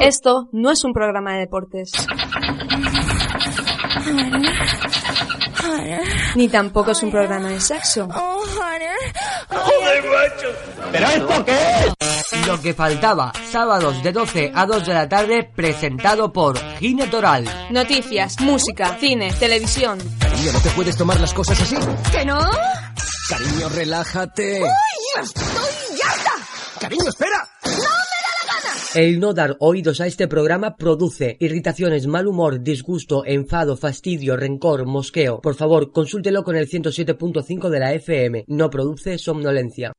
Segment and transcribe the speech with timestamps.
[0.00, 1.92] Esto no es un programa de deportes.
[6.34, 8.08] Ni tampoco es un programa de sexo.
[10.92, 12.46] ¿Pero esto qué es?
[12.46, 17.44] Lo que faltaba, sábados de 12 a 2 de la tarde, presentado por Gine Toral.
[17.70, 19.98] Noticias, música, cine, televisión.
[20.18, 21.76] Cariño, ¿no te puedes tomar las cosas así?
[22.10, 22.40] ¿Que no?
[23.28, 24.62] Cariño, relájate.
[24.62, 24.68] ¡Uy!
[25.22, 26.32] ¡Estoy harta!
[26.80, 27.48] Cariño, espera.
[27.64, 27.86] ¡No me da
[28.46, 28.79] la gana!
[28.92, 34.84] El no dar oídos a este programa produce irritaciones, mal humor, disgusto, enfado, fastidio, rencor,
[34.84, 35.40] mosqueo.
[35.40, 38.44] Por favor, consúltelo con el 107.5 de la FM.
[38.48, 39.92] No produce somnolencia.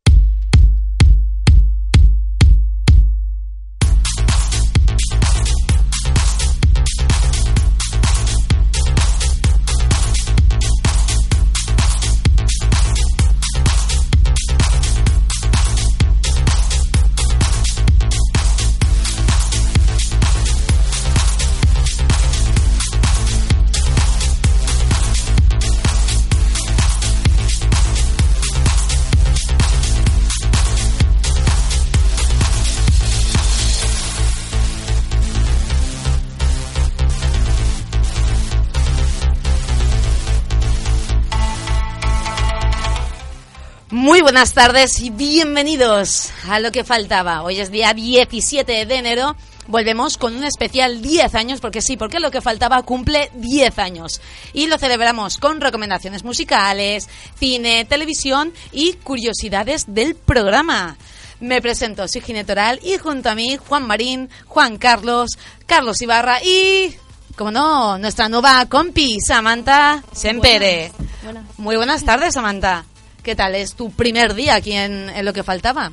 [43.92, 47.44] Muy buenas tardes y bienvenidos a lo que faltaba.
[47.44, 49.36] Hoy es día 17 de enero.
[49.68, 54.22] Volvemos con un especial 10 años, porque sí, porque lo que faltaba cumple 10 años.
[54.53, 60.96] Y lo celebramos con recomendaciones musicales, cine, televisión y curiosidades del programa.
[61.41, 65.31] Me presento, soy Ginetoral y junto a mí Juan Marín, Juan Carlos,
[65.66, 66.96] Carlos Ibarra y,
[67.35, 70.94] como no, nuestra nueva compi, Samantha Sempere.
[71.24, 71.44] Buenas.
[71.57, 72.85] Muy buenas tardes, Samantha.
[73.23, 73.55] ¿Qué tal?
[73.55, 75.91] ¿Es tu primer día aquí en, en lo que faltaba?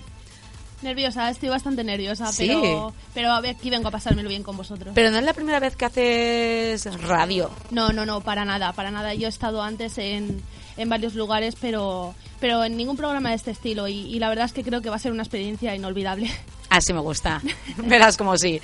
[0.80, 2.46] Nerviosa, estoy bastante nerviosa, Sí.
[2.46, 4.92] pero, pero aquí vengo a pasármelo bien con vosotros.
[4.94, 7.50] Pero no es la primera vez que haces radio.
[7.70, 9.12] No, no, no, para nada, para nada.
[9.14, 10.40] Yo he estado antes en,
[10.76, 14.44] en varios lugares, pero, pero en ningún programa de este estilo y, y la verdad
[14.44, 16.30] es que creo que va a ser una experiencia inolvidable.
[16.70, 17.42] Así me gusta.
[17.78, 18.60] Verás como sí.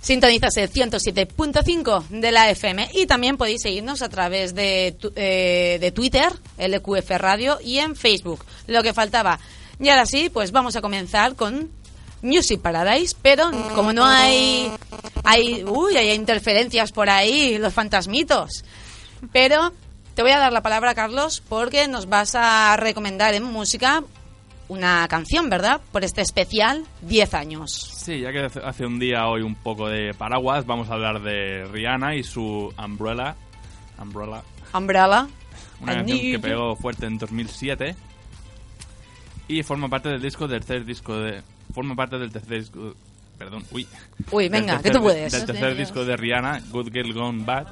[0.00, 5.78] Sintonizas el 107.5 de la FM y también podéis seguirnos a través de, tu- eh,
[5.80, 8.44] de Twitter, LQF Radio, y en Facebook.
[8.66, 9.38] Lo que faltaba.
[9.80, 11.70] Y ahora sí, pues vamos a comenzar con
[12.22, 14.70] Music Paradise, pero como no hay,
[15.24, 18.64] hay, uy, hay interferencias por ahí, los fantasmitos.
[19.32, 19.72] Pero
[20.14, 24.02] te voy a dar la palabra, Carlos, porque nos vas a recomendar en música
[24.68, 25.80] una canción, ¿verdad?
[25.92, 27.70] Por este especial 10 años.
[27.72, 31.64] Sí, ya que hace- un día hoy un poco de paraguas, vamos a hablar de
[31.72, 33.34] Rihanna y su Umbrella.
[34.00, 34.42] Umbrella.
[34.74, 35.26] Umbrella.
[35.80, 36.40] Una I canción que you.
[36.40, 37.94] pegó fuerte en 2007.
[39.48, 41.42] Y forma parte del disco, del tercer disco de...
[41.74, 42.94] Forma parte del tercer disco...
[43.38, 43.86] Perdón, uy.
[44.32, 45.32] Uy, venga, que tercer- tú puedes.
[45.32, 47.68] Del tercer disco de Rihanna, Good Girl Gone Bad,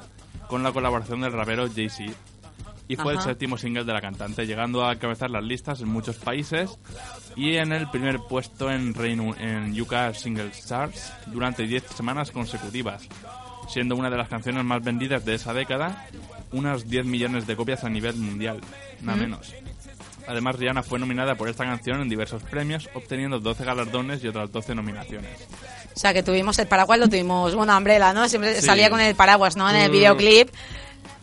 [0.49, 2.13] con la colaboración del rapero Jay-Z.
[2.89, 3.31] Y fue el Ajá.
[3.31, 6.79] séptimo single de la cantante, llegando a encabezar las listas en muchos países
[7.35, 13.03] y en el primer puesto en, Reino, en UK Single Charts durante 10 semanas consecutivas,
[13.69, 16.07] siendo una de las canciones más vendidas de esa década,
[16.53, 18.61] unas 10 millones de copias a nivel mundial,
[19.03, 19.53] nada menos.
[20.29, 24.51] Además, Rihanna fue nominada por esta canción en diversos premios, obteniendo 12 galardones y otras
[24.51, 25.31] 12 nominaciones.
[25.95, 28.29] O sea, que tuvimos el paraguas, lo tuvimos, bueno, Umbrella, ¿no?
[28.29, 28.67] Siempre Sí.
[28.67, 29.71] salía con el paraguas, ¿no?
[29.71, 29.93] En el Mm.
[29.93, 30.49] videoclip.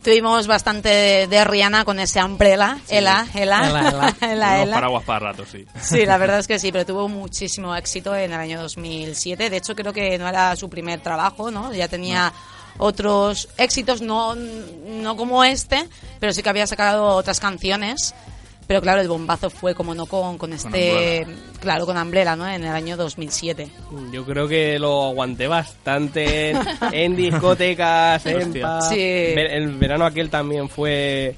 [0.03, 4.15] Tuvimos bastante de, de Rihanna con ese Umbrella, Ela, Ela, Ela, ela.
[4.21, 4.75] Ela, Ela.
[4.75, 5.65] paraguas para rato, sí.
[5.81, 9.49] Sí, la verdad es que sí, pero tuvo muchísimo éxito en el año 2007.
[9.49, 11.73] De hecho, creo que no era su primer trabajo, ¿no?
[11.73, 12.33] Ya tenía
[12.77, 15.87] otros éxitos, no, no como este,
[16.19, 18.13] pero sí que había sacado otras canciones.
[18.67, 21.25] Pero claro, el bombazo fue como no con, con este,
[21.59, 22.47] claro, con Umbrella, ¿no?
[22.49, 23.67] En el año 2007.
[24.11, 26.59] Yo creo que lo aguanté bastante en,
[26.91, 28.53] en discotecas, en.
[28.89, 28.99] Sí.
[29.01, 31.35] El verano aquel también fue...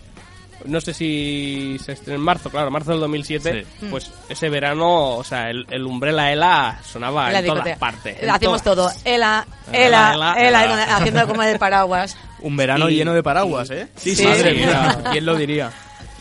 [0.66, 3.66] No sé si se estrenó en marzo, claro, marzo del 2007.
[3.80, 3.86] Sí.
[3.92, 7.80] Pues ese verano, o sea, el, el Umbrella Ela sonaba la en todas discoteca.
[7.80, 8.18] partes.
[8.42, 8.63] todas.
[8.63, 8.92] todo.
[9.04, 10.95] Ela, Ela, Ela, Ela, Ela, Ela.
[10.98, 12.18] haciendo como el paraguas.
[12.39, 13.89] Un verano Y- lleno de paraguas, ¿eh?
[13.95, 14.24] Sí, Sí.
[14.24, 14.57] sí, Madre sí.
[14.57, 15.72] mía, ¿quién lo diría?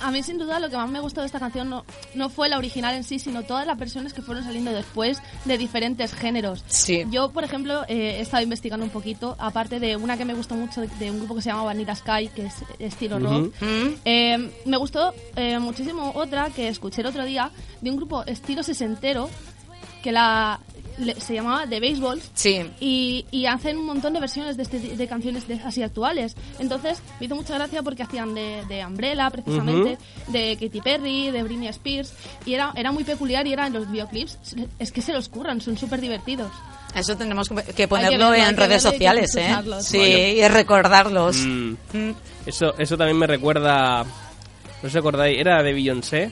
[0.05, 2.51] A mí sin duda lo que más me gustó de esta canción no, no fue
[2.51, 6.63] la original en sí, sino todas las versiones que fueron saliendo después de diferentes géneros.
[6.67, 7.07] Sí.
[7.11, 10.57] Yo, por ejemplo, eh, he estado investigando un poquito, aparte de una que me gustó
[10.57, 13.55] mucho de, de un grupo que se llama Vanilla Sky, que es estilo rock.
[14.05, 18.63] Eh, me gustó eh, muchísimo otra que escuché el otro día de un grupo estilo
[18.63, 19.31] sesentero
[20.03, 20.61] que la
[21.19, 22.63] se llamaba The Baseball Sí.
[22.81, 26.37] y, y hacen un montón de versiones de, este, de canciones de- así actuales.
[26.59, 29.99] Entonces me hizo mucha gracia porque hacían de, de Umbrella precisamente,
[30.29, 32.13] de Katy Perry, de Britney Spears
[32.47, 34.39] y era, era muy peculiar y eran los videoclips,
[34.79, 36.51] es que se los curran, son súper divertidos.
[36.95, 39.53] Eso tendremos que- que ponerlo verlo, en redes sociales, ¿eh?
[39.81, 41.39] Sí, y recordarlos.
[41.39, 41.73] Mm.
[41.93, 42.15] Mm.
[42.47, 44.05] Eso, eso también me recuerda.
[44.83, 46.31] No sé acordáis, era de Beyoncé.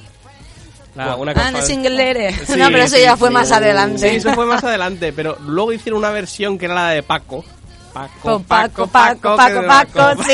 [0.95, 2.35] La- una Ah, canción- de Single Lady.
[2.47, 3.35] Sí, no, pero eso ya fue sí.
[3.35, 4.11] más adelante.
[4.11, 7.45] Sí, eso fue más adelante, pero luego hicieron una versión que era la de Paco.
[7.93, 10.23] Paco, Con Paco, Paco, Paco, que- Paco,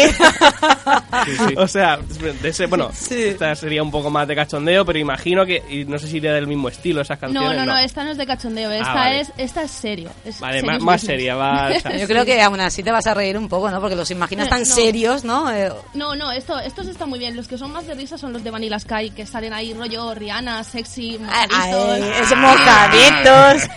[1.49, 1.55] sí.
[1.57, 3.15] O sea, de ese, bueno, Sí.
[3.25, 6.33] esta sería un poco más de cachondeo, pero imagino que, y no sé si iría
[6.33, 7.59] del mismo estilo esas No, canciones.
[7.59, 9.21] no, no, esta no es de cachondeo, esta, vale.
[9.21, 10.11] es, esta es serio.
[10.25, 11.69] es Vale, más, más seria, va.
[11.77, 13.81] o sea, Yo creo que aún así te vas a reír un poco, ¿no?
[13.81, 14.65] Porque los imaginas tan no.
[14.67, 15.51] serios, ¿no?
[15.53, 17.37] Eh, No, no, esto, estos están muy bien.
[17.37, 20.15] Los que son más de risa son los de Vanilla Sky, que salen ahí rollo
[20.15, 22.21] Rihanna, sexy, ay, mojaditos.
[22.21, 23.69] es mojaditos.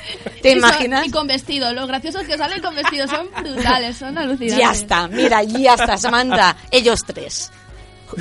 [0.41, 1.05] ¿Te Y son- imaginas?
[1.07, 1.71] Y con vestido.
[1.73, 3.61] Los graciosos que salen con vestido son brutales,
[3.97, 4.57] son alucinantes.
[4.57, 6.55] Ya está, mira, ya está, Samantha.
[6.71, 7.51] Ellos tres.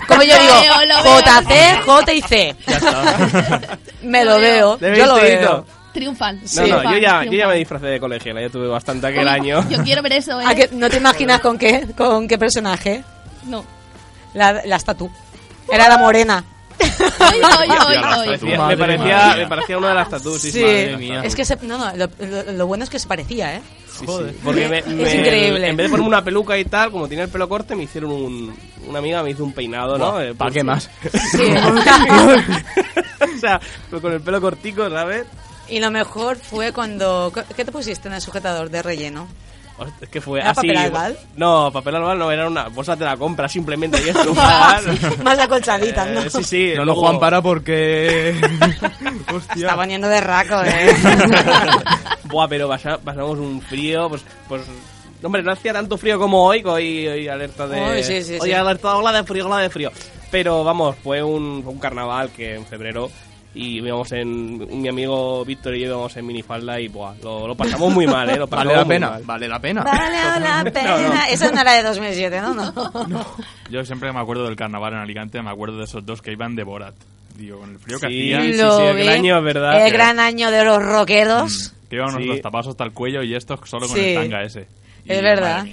[0.07, 0.55] Como yo digo.
[1.25, 2.57] JC, J y C.
[4.03, 4.79] Me lo veo.
[4.79, 5.67] veo, ¿De yo lo veo.
[5.93, 6.41] Triunfan.
[6.55, 9.69] No, no, yo ya, yo ya me disfracé de colegiala, ya tuve bastante aquel año.
[9.69, 10.45] Yo quiero ver eso, ¿eh?
[10.47, 13.03] ¿A qué- ¿No te imaginas con qué, con qué personaje?
[13.45, 13.65] No.
[14.35, 15.11] La, la estatua.
[15.69, 16.45] Era la morena.
[18.69, 21.23] Me, parecía, una de las tatuas, sí, Sí, madre mía.
[21.25, 23.63] es que se- no, no, lo, lo- lo bueno es que se parecía, ¿eh?
[24.01, 25.69] Sí, sí, Porque me- me- Es increíble.
[25.69, 28.11] En vez de ponerme una peluca y tal, como tenía el pelo corte, me hicieron
[28.13, 28.57] un.
[28.89, 30.21] Una amiga me hizo un peinado, ¿no?
[30.21, 30.91] Eh, ¿Para pues, qué más?
[31.33, 31.43] Sí.
[33.37, 35.27] o sea, pues con el pelo cortico, ¿sabes?
[35.69, 37.33] y lo mejor fue cuando...
[37.57, 39.29] ¿Qué te pusiste en el sujetador de relleno?
[40.01, 40.67] Es que fue ¿Era así.
[40.69, 41.19] papel albal?
[41.37, 44.35] No, papel albal no, era una bolsa de la compra simplemente y esto.
[44.35, 44.81] para-
[45.23, 46.21] Más acolchadita, ¿no?
[46.21, 46.73] Eh, sí, sí.
[46.77, 48.31] No, luego- Juan, para porque...
[48.41, 49.75] Está Hostia.
[49.77, 50.95] poniendo de raco, ¿eh?
[52.25, 54.63] Buah, pero pasa- pasamos un frío, pues, pues...
[55.21, 57.81] no, Hombre, no hacía tanto frío como hoy, hoy, hoy alerta de...
[57.99, 58.53] Uy, sí, sí, hoy sí.
[58.53, 59.91] alerta ola de frío, ola de frío.
[60.31, 63.11] Pero vamos, fue un, fue un carnaval que en febrero
[63.55, 64.81] y íbamos en...
[64.81, 68.31] Mi amigo Víctor y yo íbamos en minifalda y buah, lo, lo pasamos muy mal,
[68.31, 68.37] ¿eh?
[68.37, 69.23] Lo pasamos Vale la pena, mal.
[69.25, 69.83] vale la pena.
[69.83, 71.29] Vale la pena.
[71.29, 72.55] Eso no era de 2007, ¿no?
[73.09, 73.27] No.
[73.71, 76.55] Yo siempre me acuerdo del carnaval en Alicante, me acuerdo de esos dos que iban
[76.55, 76.95] de Borat.
[77.37, 79.87] Digo, con el frío que Sí, hacía, sí, sí, el gran año, es verdad.
[79.87, 81.73] El gran año de los rockeros.
[81.89, 82.29] que iban unos Sí.
[82.29, 84.11] los tapados hasta el cuello y estos solo con Sí.
[84.11, 84.67] el tanga ese.
[85.07, 85.65] Y, Es verdad.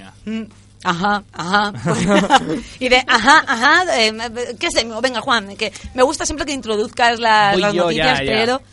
[0.88, 1.72] Ajá, ajá.
[2.80, 4.00] y de, ajá, ajá.
[4.00, 4.12] eh,
[4.58, 4.86] ¿Qué sé?
[5.02, 8.32] Venga, Juan, que me gusta siempre que introduzcas las, yo, noticias, ya, ya.
[8.32, 8.64] pero te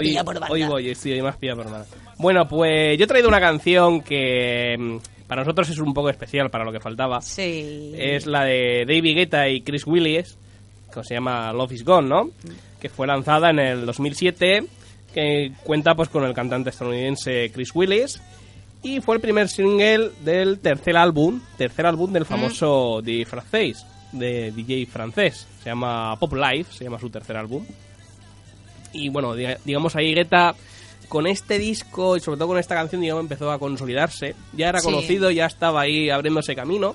[0.02, 0.48] pilla por banda.
[0.52, 1.86] hoy voy, sí, hoy más pilla por banda.
[2.18, 6.50] Bueno, pues yo he traído una canción que mm, para nosotros es un poco especial
[6.50, 7.22] para lo que faltaba.
[7.22, 7.92] Sí.
[7.96, 10.36] Es la de David Guetta y Chris Willis,
[10.92, 12.30] que se llama Love is Gone, ¿no?
[12.78, 14.62] Que fue lanzada en el 2007,
[15.14, 18.20] que cuenta pues con el cantante estadounidense Chris Willis
[18.86, 24.52] y fue el primer single del tercer álbum, tercer álbum del famoso DJ francés, de
[24.52, 25.46] DJ francés.
[25.62, 27.64] Se llama Pop Life, se llama su tercer álbum.
[28.92, 30.54] Y bueno, diga- digamos ahí Guetta
[31.08, 34.34] con este disco y sobre todo con esta canción, digamos, empezó a consolidarse.
[34.52, 34.84] Ya era Sí.
[34.86, 36.94] conocido, ya estaba ahí abriéndose camino.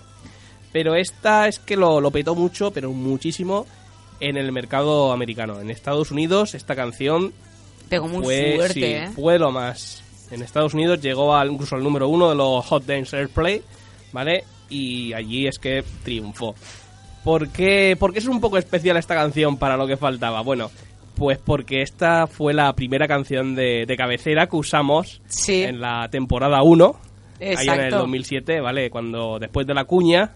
[0.71, 3.65] Pero esta es que lo, lo petó mucho, pero muchísimo,
[4.21, 5.59] en el mercado americano.
[5.59, 7.33] En Estados Unidos esta canción
[7.89, 9.09] Pegó muy fue, fuerte, sí, ¿eh?
[9.13, 10.00] fue lo más.
[10.31, 13.61] En Estados Unidos llegó al, incluso al número uno de los Hot Dance Airplay,
[14.13, 14.43] ¿vale?
[14.69, 16.55] Y allí es que triunfó.
[17.23, 20.41] ¿Por qué, por qué es un poco especial esta canción para lo que faltaba?
[20.41, 20.71] Bueno,
[21.15, 25.63] pues porque esta fue la primera canción de, de cabecera que usamos Sí.
[25.63, 26.95] en la temporada 1, allá
[27.39, 27.97] en el Exacto.
[27.99, 28.89] 2007, ¿vale?
[28.89, 30.31] Cuando después de la cuña,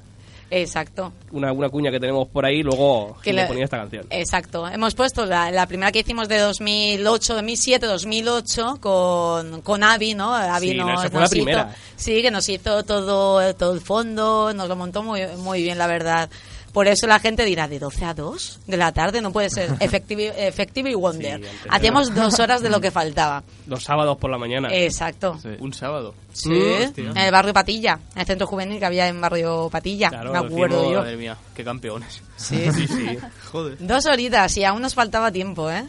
[0.52, 1.12] Exacto.
[1.32, 4.06] una, una cuña que tenemos por ahí, luego Que le ponía esta canción.
[4.10, 4.68] Exacto.
[4.68, 10.34] Hemos puesto la, la primera que hicimos de 2008, 2007, 2008 con, con Avi, ¿no?
[10.36, 11.70] Avi Sí, no, nos, nos la primera.
[11.72, 15.78] hizo- sí, que nos hizo todo, todo el fondo, nos lo montó muy, muy bien,
[15.78, 16.30] la verdad.
[16.76, 19.22] Por eso la gente dirá, ¿de 12 a 2 de la tarde?
[19.22, 19.70] No puede ser.
[19.80, 21.42] Effective y Wonder.
[21.42, 23.44] Sí, Hacíamos dos horas de lo que faltaba.
[23.66, 24.68] Los sábados por la mañana.
[24.72, 25.40] Exacto.
[25.42, 25.50] Sí.
[25.60, 26.14] Un sábado.
[26.34, 27.12] Sí, Hostia.
[27.12, 30.10] en el barrio Patilla, en el centro juvenil que había en barrio Patilla.
[30.10, 31.00] Claro, me acuerdo yo.
[31.00, 32.22] Madre mía, qué campeones.
[32.36, 32.66] Sí.
[32.74, 33.18] Sí, sí.
[33.52, 33.78] Joder.
[33.80, 35.86] Dos horitas y aún nos faltaba tiempo, ¿eh?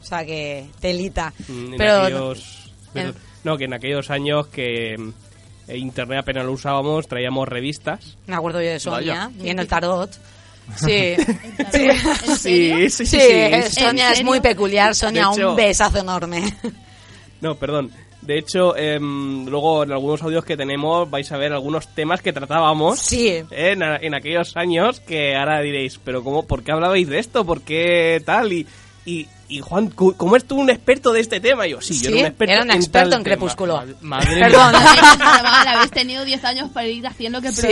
[0.00, 1.32] O sea que telita.
[1.48, 5.10] Mm, en Pero aquellos- en- No, que en aquellos años que mm,
[5.68, 8.16] internet apenas lo usábamos, traíamos revistas.
[8.26, 9.44] me acuerdo yo de Sonia Vaya.
[9.44, 10.10] y en el tarot.
[10.76, 11.16] Sí.
[11.72, 11.88] Sí.
[12.38, 13.06] Sí, sí, sí.
[13.06, 13.16] Sí, sí.
[13.18, 14.94] eh, Sonia ¿En es muy peculiar.
[14.94, 16.56] Sonia, hecho- un besazo enorme.
[17.40, 17.90] No, perdón.
[18.20, 22.32] De hecho, em, luego en algunos audios que tenemos vais a ver algunos temas que
[22.32, 23.42] tratábamos Sí.
[23.50, 27.44] en, en aquellos años que ahora diréis, pero cómo, ¿por qué hablabais de esto?
[27.44, 28.52] ¿Por qué tal?
[28.52, 28.64] Y,
[29.04, 31.66] y, y Juan, cu- ¿cómo es tú un experto de este tema?
[31.66, 33.24] Y yo, sí, yo era un experto, era un en experto en tema".
[33.24, 33.82] Crepúsculo.
[34.00, 34.74] Madre Perdón.
[35.66, 37.68] Habéis tenido 10 años para ir haciendo que Sí,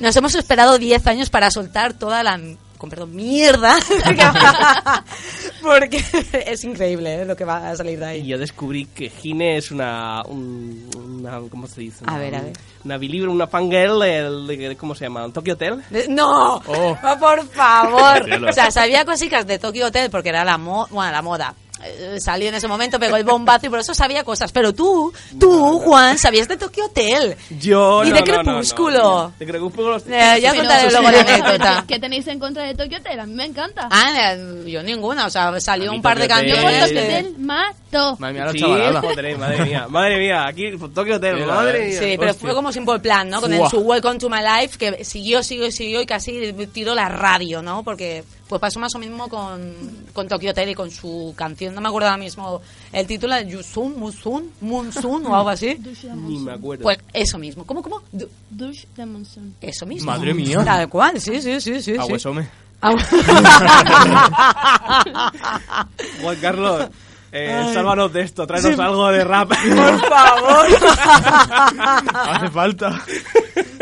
[0.00, 2.38] nos hemos esperado 10 años para soltar toda la,
[2.78, 3.76] con perdón, mierda.
[5.62, 6.02] Porque
[6.46, 7.24] es increíble ¿eh?
[7.24, 8.26] lo que va a salir de Y ahí.
[8.26, 12.04] yo descubrí que Gine es una, un- una ¿cómo se dice?
[12.06, 12.52] A Una- ver, a ver.
[12.84, 15.28] Una believer, una fangirl del- de, ¿cómo se llama?
[15.32, 15.82] ¿Tokyo Hotel?
[15.90, 16.56] De- ¡No!
[16.56, 16.96] Oh.
[17.02, 18.24] Oh, por favor!
[18.48, 21.54] O sea, sabía cositas de Tokyo Hotel porque era la, mo bueno, la moda.
[21.84, 24.50] Eh, Salió en ese momento, pegó el bombazo y por eso sabía cosas.
[24.52, 27.36] Pero tú, tú, Juan, sabías de Tokyo Hotel.
[27.60, 28.98] Yo Y no, de no, no, no, Crepúsculo.
[29.02, 29.32] no.
[29.38, 29.96] De Crepúsculo.
[30.08, 31.84] Eh, ya contaré luego la anécdota.
[31.86, 33.20] ¿Qué tenéis en contra de Tokyo Hotel?
[33.20, 33.88] A mí me encanta.
[33.90, 35.26] Ah, eh, yo ninguna.
[35.26, 36.80] O sea, salió un par de Hotel- Yo canciones.
[36.88, 38.16] Tokyo que- Hotel mato.
[38.18, 41.98] Madre mía, Sí, joder, madre mía, madre mía, aquí Tokyo Hotel, Mira, madre mía.
[41.98, 42.46] Sí, pero Hostia.
[42.46, 43.40] fue como Simple Plan, ¿no?
[43.40, 47.08] Con el, su Welcome to My Life, que siguió, siguió, siguió y casi tiró la
[47.08, 47.82] radio, ¿no?
[47.84, 49.72] Porque pues pasó más o mismo con,
[50.12, 52.60] con Tokyo Hotel y con su canción, no me acuerdo ahora mismo
[52.92, 55.78] el título, Yusun, Musun, Munsun o algo así.
[56.14, 56.82] Ni me acuerdo.
[56.82, 57.64] Pues eso mismo.
[57.66, 58.02] ¿Cómo, cómo?
[58.10, 59.54] Du- Douche de Monsoon.
[59.60, 60.10] Eso mismo.
[60.10, 60.64] Madre mía.
[60.64, 61.96] Tal cual, sí, sí, sí, sí.
[61.96, 62.12] A sí.
[62.12, 62.48] huesome.
[62.80, 62.92] Ah,
[66.22, 66.88] Juan Carlos,
[67.32, 69.48] eh, sálvanos de esto, tráenos algo de rap.
[69.76, 70.66] Por favor.
[72.14, 73.00] Hace falta.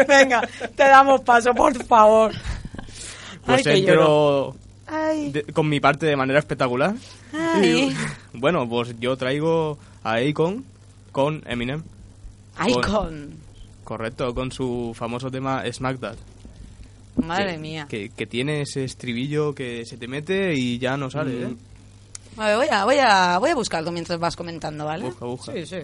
[0.09, 2.33] Venga, te damos paso, por favor.
[3.47, 4.55] Pues Ay, que lloro.
[4.55, 4.57] entro
[4.89, 6.95] Ay, de- con mi parte de manera espectacular.
[7.33, 7.95] ay.
[8.39, 10.65] Bueno, pues yo traigo a Akon
[11.13, 11.83] con Eminem.
[12.67, 13.31] Icon.
[13.85, 16.17] Correcto, con su famoso tema Smack That.
[17.25, 17.87] Madre que, mía.
[17.89, 21.55] Que, que tiene ese estribillo que se te mete y ya no sale, ¿eh?
[22.37, 25.05] A ver, voy a, voy, a, voy a buscarlo mientras vas comentando, ¿vale?
[25.07, 25.53] Busca, busca.
[25.55, 25.77] Sí, sí.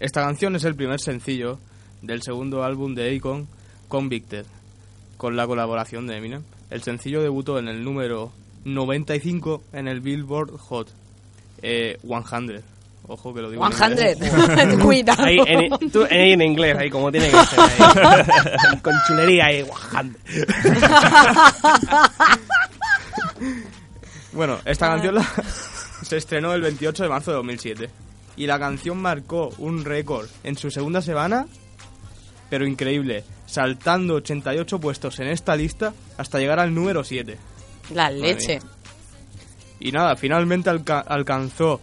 [0.00, 1.58] Esta canción es el primer sencillo
[2.02, 3.48] del segundo álbum de Akon,
[3.88, 4.44] Convicted,
[5.16, 6.42] con la colaboración de Eminem.
[6.70, 8.32] El sencillo debutó en el número
[8.64, 10.88] 95 en el Billboard Hot
[11.62, 12.62] eh, 100.
[13.10, 13.64] Ojo que lo digo.
[13.66, 14.18] en inglés.
[14.18, 14.80] 100.
[14.82, 15.24] Cuidado.
[15.24, 17.60] Ahí, en, tú, ahí en inglés, ahí como tiene que ser.
[17.60, 18.78] ahí.
[18.82, 19.62] Con chulería ahí.
[19.62, 20.18] guajando.
[24.32, 25.28] Bueno, esta canción la-
[26.02, 27.90] se estrenó el 28 de marzo de 2007
[28.36, 31.46] y la canción marcó un récord en su segunda semana,
[32.50, 37.36] pero increíble, saltando 88 puestos en esta lista hasta llegar al número 7.
[37.94, 38.60] La leche.
[39.80, 41.80] Y nada, finalmente alca- alcanzó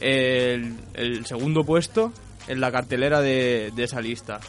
[0.00, 2.12] el, el segundo puesto
[2.48, 4.40] en la cartelera de, de esa lista.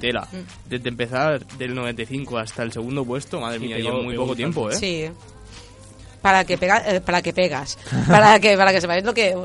[0.00, 0.28] Tela.
[0.68, 4.70] Desde empezar del 95 hasta el segundo puesto, madre Sí, mía, lleva muy poco tiempo,
[4.70, 4.74] ¿eh?
[4.76, 5.10] Sí.
[6.20, 7.78] Para que, pega, eh, para que pegas.
[8.08, 9.36] Para que, para que sepáis lo que,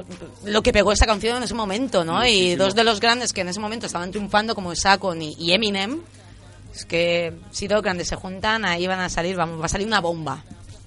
[0.46, 2.26] lo que pegó esa canción en ese momento, ¿no?
[2.26, 5.52] Y dos de los grandes que en ese momento estaban triunfando, como Sakon y, y
[5.52, 6.00] Eminem,
[6.74, 9.88] es que si dos grandes se juntan, ahí van a salir, vamos, va a salir
[9.88, 10.44] una bomba.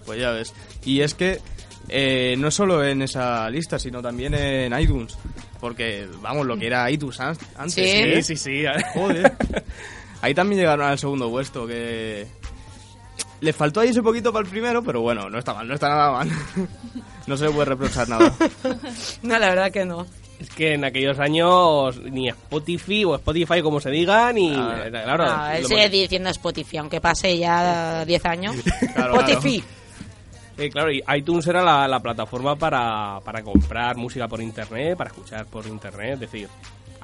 [0.06, 0.52] Pues ya ves.
[0.84, 1.40] Y es que
[1.88, 5.16] eh, no solo en esa lista, sino también en iTunes.
[5.60, 7.74] Porque, vamos, lo que era iTunes an- antes.
[7.74, 7.80] Sí.
[7.82, 8.22] ¿eh?
[8.22, 8.64] Sí, sí, sí.
[8.94, 9.32] Joder.
[10.22, 12.26] Ahí también llegaron al segundo puesto, que...
[13.40, 15.88] Le faltó ahí ese poquito para el primero, pero bueno, no está mal, no está
[15.88, 16.30] nada mal.
[17.26, 18.32] no se le puede reprochar nada.
[19.22, 20.06] No, la verdad que no.
[20.42, 24.54] Es que en aquellos años ni Spotify o Spotify como se diga, ni...
[24.54, 28.56] Ah, claro, Ah, él sigue diciendo Spotify, aunque pase ya 10 años.
[28.94, 29.62] Claro, Spotify.
[30.58, 35.08] Eh, claro, y iTunes era la, la plataforma para, para comprar música por internet, para
[35.10, 36.48] escuchar por internet, es decir,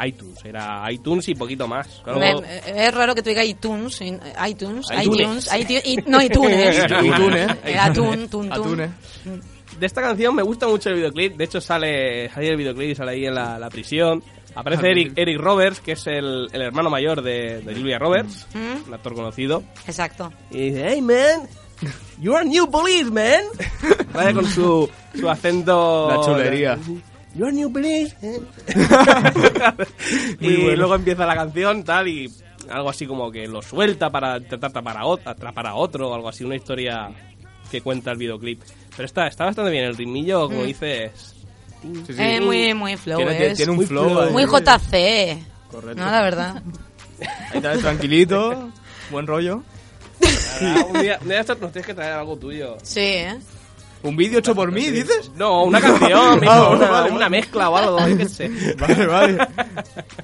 [0.04, 1.88] iTunes, era iTunes y poquito más.
[2.04, 4.86] Claro, Me- es raro que tú digas iTunes, iTunes, iTunes.
[5.02, 6.76] iTunes, iTunes, no iTunes.
[7.64, 7.94] iTunes.
[7.94, 8.52] Tun, tun.
[8.52, 8.90] Atune.
[9.78, 12.94] De esta canción me gusta mucho el videoclip, de hecho sale, sale el videoclip y
[12.94, 14.22] sale ahí en la, la prisión.
[14.54, 15.12] Aparece Eric.
[15.14, 18.88] Eric Roberts, que es el, el hermano mayor de, de Julia Roberts, ¿Mm?
[18.88, 19.62] un actor conocido.
[19.86, 20.32] Exacto.
[20.50, 21.48] Y dice, hey man,
[22.18, 23.42] you are new police, man.
[24.12, 26.08] Vale, con su, su acento...
[26.10, 26.78] La chulería.
[27.34, 28.16] You are new police,
[30.40, 30.76] y bueno.
[30.76, 32.28] luego empieza la canción, tal, y
[32.68, 36.28] algo así como que lo suelta para intentar tapar a, atrapar a otro, o algo
[36.30, 37.10] así, una historia
[37.70, 38.60] que cuenta el videoclip.
[38.96, 40.66] Pero está, está bastante bien, el ritmillo, como Mm.
[40.66, 41.34] dices...
[41.82, 42.14] Sí, sí.
[42.18, 44.10] Eh, muy, muy flow, Tiene, tiene- es tiene un muy flow.
[44.10, 44.30] flow.
[44.32, 45.38] muy JC.
[45.70, 46.02] Correcto.
[46.04, 46.62] No, la verdad.
[47.52, 48.70] Ahí está, tranquilito,
[49.10, 49.62] buen rollo.
[50.60, 52.76] Ahora, un día, un día nos tienes que traer algo tuyo.
[52.82, 53.38] Sí, ¿eh?
[54.02, 55.30] ¿Un vídeo hecho por mí, dices?
[55.36, 58.50] No, una canción, mismo, Ah, una, vale, una mezcla o algo, yo qué sé.
[58.78, 59.38] Vale, vale.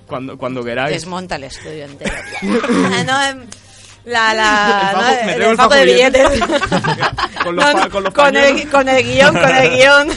[0.06, 0.92] Cuando, cuando queráis.
[0.94, 2.14] Desmonta el estudio entero.
[2.92, 3.46] Ah, no, em,
[4.04, 6.40] La, la, El fajo- no, me traigo el fajo fajo de de billetes.
[7.44, 10.08] Con los No, con los con el, con el guion, con el guion.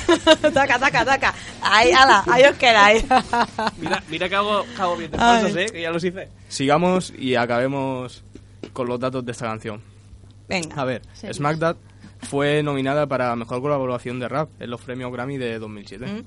[0.54, 1.34] taca, taca, taca.
[1.62, 3.04] Ahí, ala, ahí os quedáis.
[3.80, 5.42] Mira, mira que hago, hago bien de Ay.
[5.42, 5.66] falsos, ¿eh?
[5.72, 6.30] Que ya los hice.
[6.48, 8.24] Sigamos y acabemos
[8.72, 9.82] con los datos de esta canción.
[10.48, 10.82] Venga.
[10.82, 11.28] A ver, Sí.
[11.34, 11.76] Smack That
[12.30, 16.06] fue nominada para Mejor Colaboración de Rap en los premios Grammy de 2007.
[16.08, 16.24] Mm.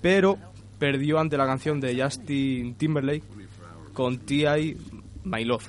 [0.00, 0.38] Pero
[0.78, 3.24] perdió ante la canción de Justin Timberlake
[3.92, 4.76] con T.I.
[5.24, 5.64] My Love.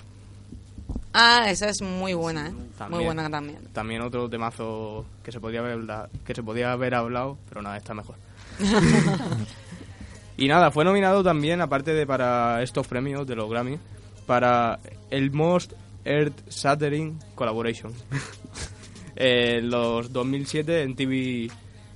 [1.13, 2.53] Ah, esa es muy buena, ¿eh?
[2.89, 3.59] Muy buena también.
[3.73, 5.79] También otro temazo que se podía haber,
[6.25, 8.15] que se podía haber hablado, pero nada, está mejor.
[10.37, 13.79] y nada, fue nominado también, aparte de para estos premios de los Grammy,
[14.27, 15.73] para el Most
[16.05, 17.91] Earth Shattering Collaboration.
[19.15, 21.49] en los 2007 en TV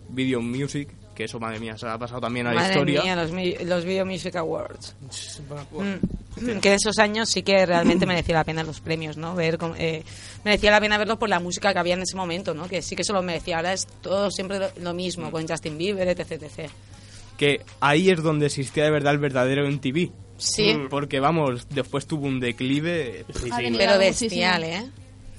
[0.10, 3.02] Video Music, que eso, madre mía, se ha pasado también a la Madre historia.
[3.04, 3.32] mía, los,
[3.68, 4.96] los Video Music Awards.
[5.72, 9.36] Mm, Que esos años sí que realmente merecía la pena los premios, ¿no?
[9.36, 10.04] Ver eh,
[10.44, 12.68] merecía la pena verlos por la música que había en ese momento, ¿no?
[12.68, 13.58] Que sí que se lo merecía.
[13.58, 16.70] Ahora es todo siempre lo, mismo, con Justin Bieber, etc, etc.
[17.38, 20.12] Que ahí es donde existía de verdad el verdadero MTV.
[20.38, 20.74] Sí.
[20.74, 23.74] Mm, Porque vamos, después tuvo un declive Sí, sí.
[23.78, 24.84] Pero bestial, ¿eh?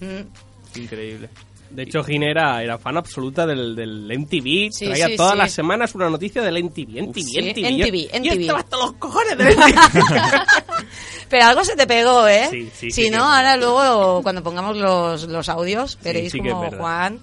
[0.00, 0.78] Mm.
[0.80, 1.28] increíble.
[1.74, 4.68] De hecho, Ginera era fan absoluta del, del MTV.
[4.70, 5.38] Sí, Traía sí, todas sí.
[5.38, 7.02] las semanas una noticia del MTV.
[7.02, 7.70] MTV, MTV.
[7.70, 8.22] MTV, Yo- MTV.
[8.24, 9.74] Yo estaba hasta los cojones del MTV.
[11.28, 12.46] Pero algo se te pegó, ¿eh?
[12.50, 16.70] Sí, sí, si no, ahora luego, cuando pongamos los, los audios, veréis como.
[16.70, 17.18] Juan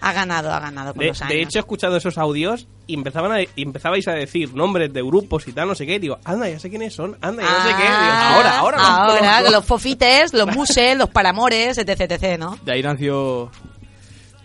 [0.00, 1.32] ha ganado, ha ganado con De, los años.
[1.34, 5.02] de hecho, he escuchado esos audios y, empezaban a, y empezabais a decir nombres de
[5.02, 5.94] grupos y tal, no sé qué.
[5.94, 7.82] Y digo, anda, ya sé quiénes son, anda, ya no sé qué.
[7.82, 8.76] Digo, Ah, ahora, ahora.
[8.78, 9.50] los Ahora, conozco.
[9.56, 12.56] los fofites, los muses, los paramores, etc, etc, ¿no?
[12.64, 13.50] De ahí nació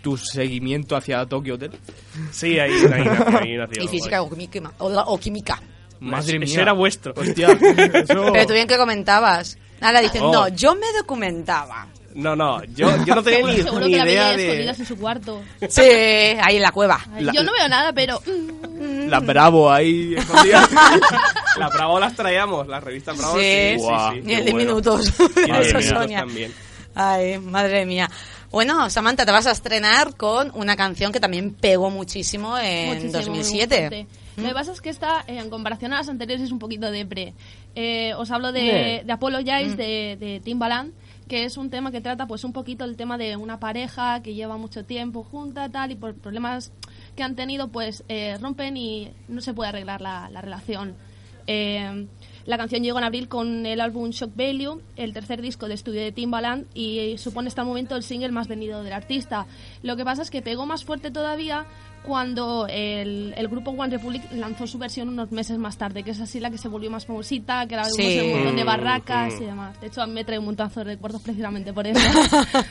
[0.02, 1.70] tu seguimiento hacia Tokyo Hotel.
[2.32, 3.82] Sí, ahí, ahí nació, ahí nació.
[3.84, 4.72] Y física o química.
[4.78, 5.62] O, química.
[6.00, 6.62] Madre Eso mía.
[6.62, 7.14] era vuestro.
[7.16, 7.46] Hostia,
[7.94, 8.30] eso...
[8.32, 9.56] Pero tú bien que comentabas.
[9.80, 10.32] Ahora dicen, Oh.
[10.32, 11.86] no, yo me documentaba.
[12.14, 14.42] No, no, yo, yo no tenía ni, Seguro ni que la idea veía de...
[14.44, 15.42] escondidas en su cuarto.
[15.68, 17.00] Sí, ahí en la cueva.
[17.14, 18.20] Ay, La- yo no veo nada, pero...
[18.26, 20.68] mm, La Bravo ahí escondida.
[21.58, 23.34] La Bravo las traíamos, las revistas Bravo.
[23.38, 23.40] Sí.
[23.42, 24.12] Sí, sí, Guau.
[24.14, 24.20] sí.
[24.20, 24.66] Ni qué el de bueno.
[24.70, 25.12] minutos.
[25.46, 26.20] Y Eso, Sonia.
[26.20, 26.52] también.
[26.94, 28.10] Ay, madre mía.
[28.50, 33.12] Bueno, Samantha, te vas a estrenar con una canción que también pegó muchísimo en muchísimo,
[33.12, 33.76] muy 2007.
[33.78, 34.06] fuerte.
[34.36, 36.90] Lo que pasa es que esta, eh, en comparación a las anteriores, es un poquito
[36.90, 37.34] depre.
[37.74, 39.04] Eh, os hablo de, Yeah.
[39.04, 39.76] de Apologize, Mm.
[39.76, 40.92] de, de Timbaland,
[41.28, 44.34] que es un tema que trata pues un poquito el tema de una pareja que
[44.34, 46.72] lleva mucho tiempo junta, tal, y por problemas
[47.16, 50.94] que han tenido, pues eh, rompen y no se puede arreglar la, la relación.
[51.46, 52.06] Eh,
[52.46, 56.00] la canción llegó en abril con el álbum Shock Value, el tercer disco de estudio
[56.00, 59.46] de Timbaland, y supone hasta el momento el single más vendido del artista.
[59.82, 61.64] Lo que pasa es que pegó más fuerte todavía
[62.04, 66.20] cuando el, el grupo One Republic lanzó su versión unos meses más tarde, que es
[66.20, 68.18] así la que se volvió más famosita, que la vimos Sí.
[68.18, 69.42] en un montón de barracas Mm.
[69.42, 69.80] y demás.
[69.80, 72.00] De hecho, a mí me trae un montazo de recuerdos precisamente por eso.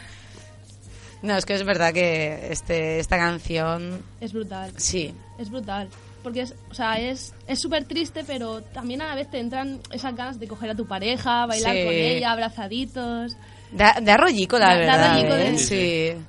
[1.23, 4.71] No, es que es verdad que este, esta canción, es brutal.
[4.77, 5.13] sí.
[5.37, 5.87] Es brutal.
[6.23, 9.79] Porque es, o sea, es es súper triste, pero también a la vez te entran
[9.91, 11.83] esas ganas de coger a tu pareja, bailar Sí.
[11.83, 13.35] con ella, abrazaditos.
[13.71, 15.13] Da, da rollico, la Da- da verdad.
[15.15, 15.51] rollico ¿eh?
[15.51, 16.23] de- Sí.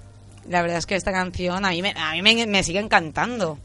[0.49, 3.59] La verdad es que esta canción a mí me, a mí me, me sigue encantando.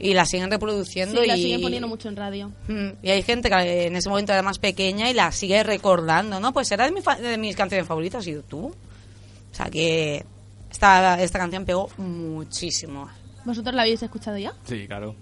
[0.00, 1.26] Y la siguen reproduciendo Sí, y...
[1.28, 2.52] la siguen poniendo mucho en radio.
[2.68, 6.38] Mm, Y hay gente que en ese momento era más pequeña y la sigue recordando,
[6.38, 6.52] ¿no?
[6.52, 8.66] Pues era de, mi fa- de mis canciones favoritas y tú.
[8.66, 10.24] O sea que
[10.70, 13.08] esta, esta canción pegó muchísimo.
[13.44, 14.52] ¿Vosotros la habéis escuchado ya?
[14.64, 15.16] Sí, claro.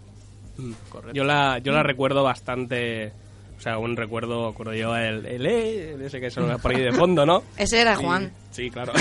[0.59, 1.14] Mm, correcto.
[1.14, 3.12] Yo la, yo la recuerdo bastante...
[3.59, 6.83] O sea, un recuerdo, acuerdo yo, el, el, eh, el ese que suena por ahí
[6.83, 7.42] de fondo, ¿no?
[7.57, 8.31] Ese era Y- Juan.
[8.51, 8.92] Sí, claro.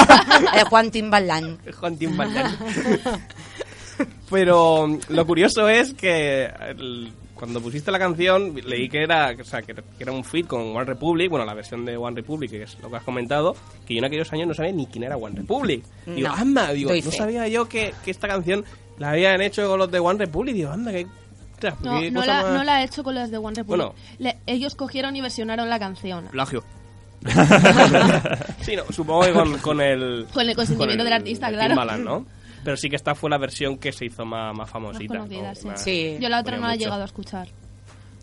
[0.56, 1.74] El Juan Timbaland.
[1.74, 2.58] Juan Timbaland.
[4.30, 9.44] Pero mm, lo curioso es que el- cuando pusiste la canción leí que era, o
[9.44, 12.50] sea, que, que era un feat con One Republic, bueno, la versión de One Republic,
[12.50, 13.54] que es lo que has comentado,
[13.86, 15.84] que yo en aquellos años no sabía ni quién era One Republic.
[16.06, 18.64] Digo, No, anda, digo, no sabía yo que, que esta canción
[18.98, 20.54] la habían hecho con los de One Republic.
[20.54, 20.92] Digo, anda,
[21.52, 23.66] ostras, No, qué no la, más- no la he hecho con las de One Republic.
[23.86, 23.94] Bueno.
[24.18, 26.26] Le- ellos cogieron y versionaron la canción.
[26.30, 26.62] Plagio.
[28.60, 30.26] sí, no, supongo que con, con el...
[30.32, 31.70] Con el consentimiento del artista, el claro.
[31.70, 32.26] Timbaland, ¿no?
[32.64, 35.14] Pero sí que esta fue la versión que se hizo más, más Más famosita.
[35.18, 35.54] conocida, ¿no?
[35.54, 35.66] sí.
[35.66, 36.16] Más- Sí.
[36.20, 37.48] Yo la otra no la he llegado a escuchar.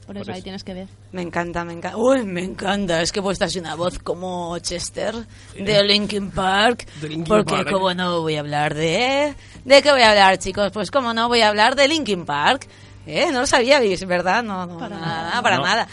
[0.06, 0.44] Por eso Por ahí eso.
[0.44, 0.88] tienes que ver.
[1.12, 1.98] Me encanta, me encanta.
[1.98, 3.02] Uy, me encanta.
[3.02, 5.16] Es que vos estás una voz como Chester
[5.60, 6.86] de Linkin Park.
[7.02, 7.72] De Linkin porque Park.
[7.72, 9.34] como no voy a hablar de...
[9.64, 10.72] ¿De qué voy a hablar, chicos?
[10.72, 12.68] Pues como no voy a hablar de Linkin Park.
[13.08, 13.28] ¿Eh?
[13.32, 14.44] No lo sabíais, ¿verdad?
[14.44, 15.42] No, no Para nada, nada.
[15.42, 15.64] para No.
[15.64, 15.88] nada.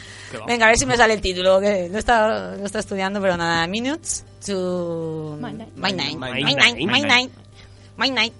[0.46, 3.36] Venga, a ver si me sale el título, que no está, no está estudiando, pero
[3.36, 3.66] nada.
[3.66, 5.36] Minutes to...
[5.40, 5.68] My Night.
[5.76, 6.16] My Night.
[6.18, 6.56] My My Night.
[6.56, 6.78] Night.
[6.88, 7.32] My Night.
[7.96, 8.32] My Night.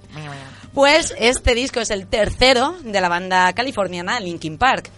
[0.72, 4.90] Pues este disco es el tercero de la banda californiana Linkin Park.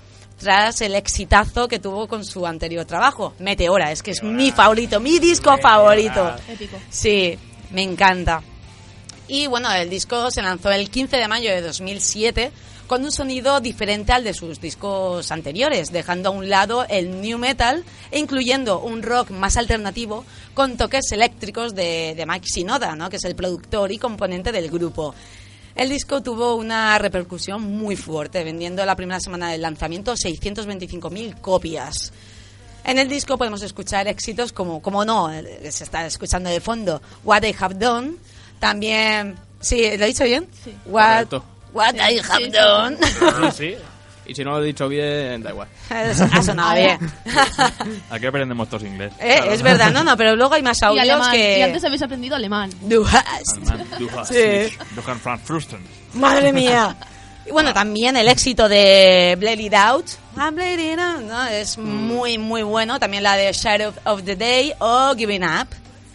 [0.45, 3.91] Tras el exitazo que tuvo con su anterior trabajo, Meteora.
[3.91, 6.37] Es que es mi favorito, mi disco favorito.
[6.47, 6.77] Épico.
[6.91, 7.39] Sí,
[7.71, 8.43] me encanta.
[9.27, 12.53] Y bueno, el disco se lanzó el 15 de mayo de 2007
[12.87, 17.39] con un sonido diferente al de sus discos anteriores, dejando a un lado el new
[17.39, 23.09] metal e incluyendo un rock más alternativo con toques eléctricos de, de Mike Shinoda, ¿no?
[23.09, 25.15] que es el productor y componente del grupo.
[25.75, 32.13] El disco tuvo una repercusión muy fuerte, vendiendo la primera semana del lanzamiento 625.000 copias.
[32.85, 37.03] En el disco podemos escuchar éxitos como, como no, eh, se está escuchando de fondo,
[37.25, 38.17] What I Have Done,
[38.61, 40.47] también, sí, ¿lo he dicho bien?
[40.63, 40.75] Sí.
[40.85, 41.45] What, Correcto.
[41.73, 42.51] what I Have.
[42.51, 42.97] Done.
[42.99, 43.77] Sí, sí.
[44.27, 45.69] Y si no lo he dicho bien, da igual.
[45.91, 46.99] ha sonado bien.
[48.11, 49.13] Aquí aprendemos todos inglés.
[49.21, 51.33] Eh, Es verdad, no, no, pero luego hay más Y audios alemán.
[51.33, 51.59] que...
[51.59, 52.71] Y antes habéis aprendido alemán.
[52.83, 53.57] Du hast.
[53.71, 54.77] Alemán, du hast Sí.
[54.95, 55.03] Du
[55.45, 55.81] Frusten.
[56.15, 56.97] Madre mía.
[57.47, 60.07] Y bueno, también el éxito de Blade It Out.
[60.39, 61.47] I'm Blade It Out, ¿no?
[61.47, 62.99] Es muy, muy bueno.
[62.99, 65.69] También la de Shadow of the Day o Giving Up,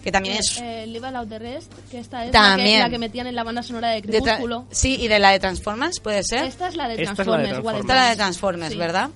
[0.10, 0.58] que también es...
[0.62, 2.80] Eh, Live Out the Rest, que esta es También.
[2.80, 4.66] La, que, la que metían en la banda sonora de de Crepúsculo.
[4.72, 6.46] sí, y de la de Transformers, ¿puede ser?
[6.46, 7.50] Esta es la de Esta es la de Transformers.
[7.50, 7.66] Transformers.
[7.66, 8.16] What Esta es la de.
[8.16, 8.78] Transformers, Sí.
[8.78, 9.10] ¿verdad?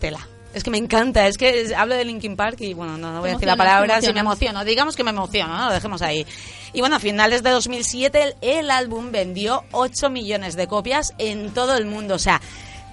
[0.00, 0.28] Tela.
[0.52, 3.20] Es que me encanta, es que es- hablo de Linkin Park y bueno, no, no
[3.20, 4.64] voy a decir la palabra si me emociono.
[4.64, 5.66] Digamos que me emociono, ¿no?
[5.68, 6.26] Lo dejemos ahí.
[6.72, 11.50] Y bueno, a finales de 2007 el, el álbum vendió 8 millones de copias en
[11.54, 12.40] todo el mundo, o sea,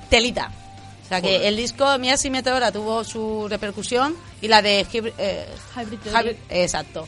[0.09, 0.51] telita.
[1.07, 5.13] O sea que el disco Mías y Meteora tuvo su repercusión y la de Hybrid,
[5.17, 5.99] eh, Hybrid.
[6.05, 7.07] Hybrid- exacto.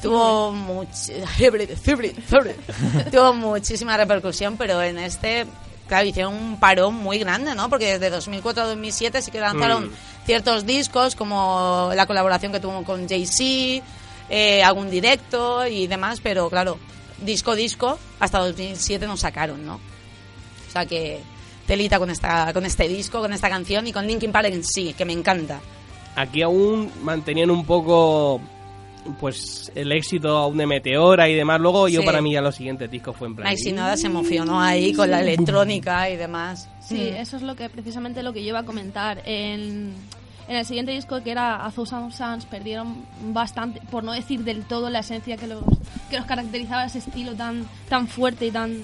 [0.00, 2.56] Tuvo much- hybrid, hybrid, hybrid.
[3.10, 5.46] tuvo muchísima repercusión, pero en este,
[5.88, 7.68] claro, hicieron un parón muy grande, ¿no?
[7.68, 9.92] Porque desde 2004 a 2007 sí que lanzaron Mm.
[10.26, 13.84] ciertos discos, como la colaboración que tuvo con Jay-Z,
[14.30, 16.78] eh, algún directo y demás, pero claro,
[17.20, 19.74] disco disco, hasta 2007 no sacaron, ¿no?
[19.76, 21.20] O sea que
[21.66, 24.94] telita con esta con este disco, con esta canción y con Linkin Park en sí,
[24.96, 25.60] que me encanta.
[26.16, 28.40] Aquí aún mantenían un poco
[29.20, 31.60] pues el éxito aún de Meteora y demás.
[31.60, 32.06] Luego yo Sí.
[32.06, 33.48] para mí ya los siguientes discos fue en plan...
[33.50, 36.68] Mike Shinoda se emocionó ahí con la electrónica y demás.
[36.80, 37.16] Sí, Mm.
[37.16, 39.20] eso es lo que precisamente lo que yo iba a comentar.
[39.26, 39.92] En,
[40.48, 44.62] en el siguiente disco, que era A Thousand Suns, perdieron bastante, por no decir del
[44.64, 45.62] todo, la esencia que los,
[46.08, 48.74] que los caracterizaba ese estilo tan, tan fuerte y tan,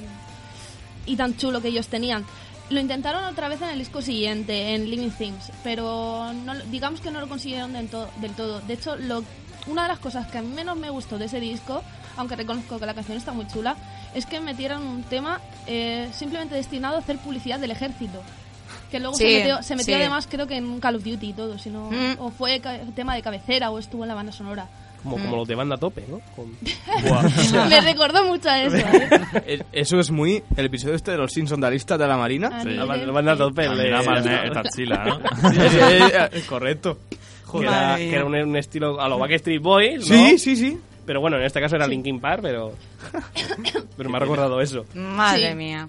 [1.07, 2.25] y tan chulo que ellos tenían.
[2.71, 7.11] Lo intentaron otra vez en el disco siguiente, en Living Things, pero no, digamos que
[7.11, 8.61] no lo consiguieron del, to- del todo.
[8.61, 9.25] De hecho, lo,
[9.67, 11.83] una de las cosas que a mí menos me gustó de ese disco,
[12.17, 13.77] aunque reconozco que la canción está muy chula,
[14.15, 18.23] es que metieron un tema eh, simplemente destinado a hacer publicidad del ejército.
[18.91, 20.01] Que luego Sí, se metió, se metió sí.
[20.01, 22.17] además creo que en Call of Duty y todo, sino, Mm.
[22.21, 22.61] o fue
[22.95, 24.69] tema de cabecera o estuvo en la banda sonora.
[25.03, 25.23] Como, Mm.
[25.25, 26.21] como los de banda a tope, ¿no?
[26.37, 26.57] Con-
[27.71, 28.77] Me recordó mucho a eso.
[28.77, 29.63] ¿eh?
[29.73, 32.63] Eso es muy el episodio este de los Simpsons de la lista de la Marina.
[32.63, 32.71] Sí.
[32.71, 33.69] la banda- la banda a tope.
[33.69, 35.51] Nada más esta chila, ¿no?
[35.51, 36.99] Sí, sí, correcto.
[37.51, 40.15] que era, Madre que era un, un estilo a los Backstreet Boys, ¿no?
[40.17, 40.79] Sí, sí, sí.
[41.07, 42.73] Pero bueno, en este caso era Linkin Park, pero...
[43.97, 44.85] pero me ha recordado eso.
[44.95, 45.55] Madre Sí.
[45.57, 45.89] mía.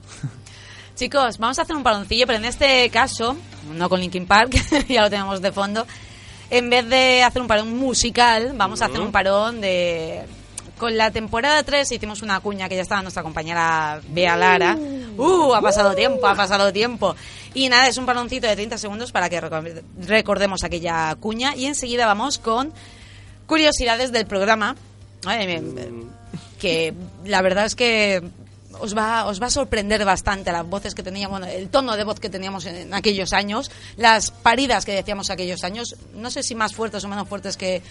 [0.95, 3.35] Chicos, vamos a hacer un paloncillo, pero en este caso,
[3.73, 4.55] no con Linkin Park,
[4.87, 5.85] ya lo tenemos de fondo.
[6.51, 10.21] En vez de hacer un parón musical, vamos a hacer un parón de.
[10.77, 14.75] Con la temporada 3 hicimos una cuña que ya estaba nuestra compañera Bea Lara.
[15.17, 15.53] ¡Uh!
[15.53, 17.15] Ha pasado tiempo, ha pasado tiempo.
[17.53, 21.55] Y nada, es un paloncito de 30 segundos para que reco- recordemos aquella cuña.
[21.55, 22.73] Y enseguida vamos con
[23.45, 24.75] curiosidades del programa.
[25.25, 26.05] Ay, me- me-
[26.59, 26.93] que
[27.25, 28.23] la verdad es que
[28.81, 32.03] os va, os va a sorprender bastante las voces que teníamos, bueno, el tono de
[32.03, 36.43] voz que teníamos en, en aquellos años, las paridas que decíamos aquellos años, no sé
[36.43, 37.81] si más fuertes o menos fuertes que,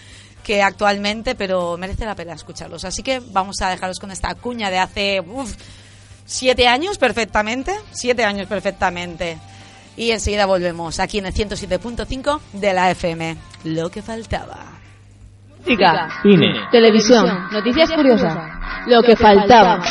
[0.43, 2.85] que actualmente, pero merece la pena escucharlos.
[2.85, 5.53] Así que vamos a dejaros con esta cuña de hace uf,
[6.25, 9.37] siete años perfectamente, siete años perfectamente.
[9.97, 13.37] Y enseguida volvemos aquí en el 107.5 de la FM.
[13.65, 14.79] Lo que faltaba.
[15.59, 18.35] Música, cine, televisión, noticias curiosas,
[18.87, 19.83] lo que faltaba.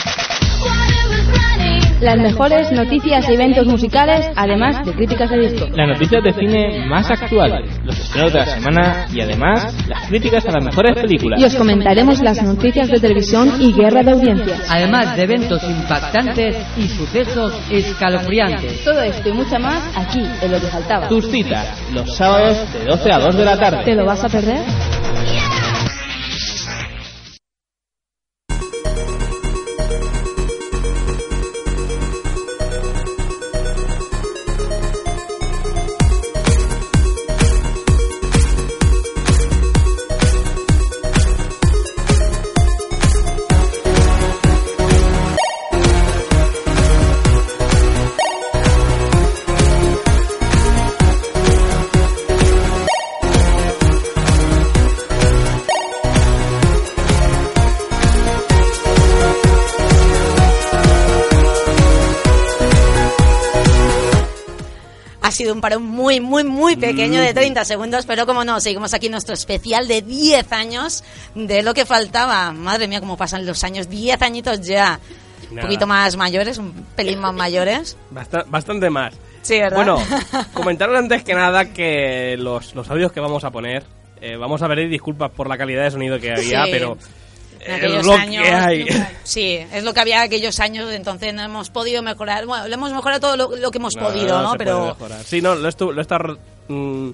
[2.00, 5.66] Las mejores noticias y eventos musicales, además de críticas de disco.
[5.74, 10.46] Las noticias de cine más actuales, los estrenos de la semana y además las críticas
[10.46, 11.38] a las mejores películas.
[11.38, 14.66] Y os comentaremos las noticias de televisión y guerra de audiencias.
[14.70, 18.82] Además de eventos impactantes y sucesos escalofriantes.
[18.82, 21.06] Todo esto y mucho más aquí, en lo que faltaba.
[21.06, 23.84] Tus citas, los sábados de 12 a 2 de la tarde.
[23.84, 24.60] ¿Te lo vas a perder?
[66.00, 69.86] Muy, muy, muy pequeño de 30 segundos, pero como no, seguimos aquí en nuestro especial
[69.86, 72.52] de 10 años de lo que faltaba.
[72.52, 74.98] Madre mía, cómo pasan los años, 10 añitos ya.
[75.50, 75.66] Un Nada.
[75.68, 77.96] poquito más mayores, un pelín más mayores.
[78.10, 79.14] Basta- bastante más.
[79.42, 79.76] Sí, ¿verdad?
[79.76, 79.98] Bueno,
[80.54, 83.84] comentaros antes que nada que los, los audios que vamos a poner,
[84.20, 86.70] eh, vamos a pedir disculpas por la calidad de sonido que había, Sí.
[86.72, 86.96] pero
[87.60, 88.86] En es aquellos lo años, que hay.
[89.22, 92.46] Sí, es lo que había aquellos años, entonces no hemos podido mejorar.
[92.46, 94.54] Bueno, lo hemos mejorado todo lo, lo que hemos podido, ¿no?
[94.56, 94.96] puede Pero.
[95.24, 96.18] Sí, no, lo estu- lo está
[96.68, 97.10] mm,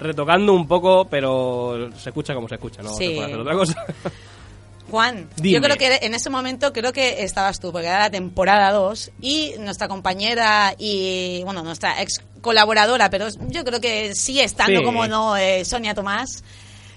[0.00, 3.08] retocando un poco, pero se escucha como se escucha, no Sí.
[3.08, 3.84] se puede hacer otra cosa.
[4.90, 5.54] Juan, Dime.
[5.54, 9.12] yo creo que en ese momento creo que estabas tú, porque era la temporada 2
[9.20, 14.84] y nuestra compañera y, bueno, nuestra ex colaboradora, pero yo creo que sigue estando Sí.
[14.84, 16.42] como no, eh, Sonia Tomás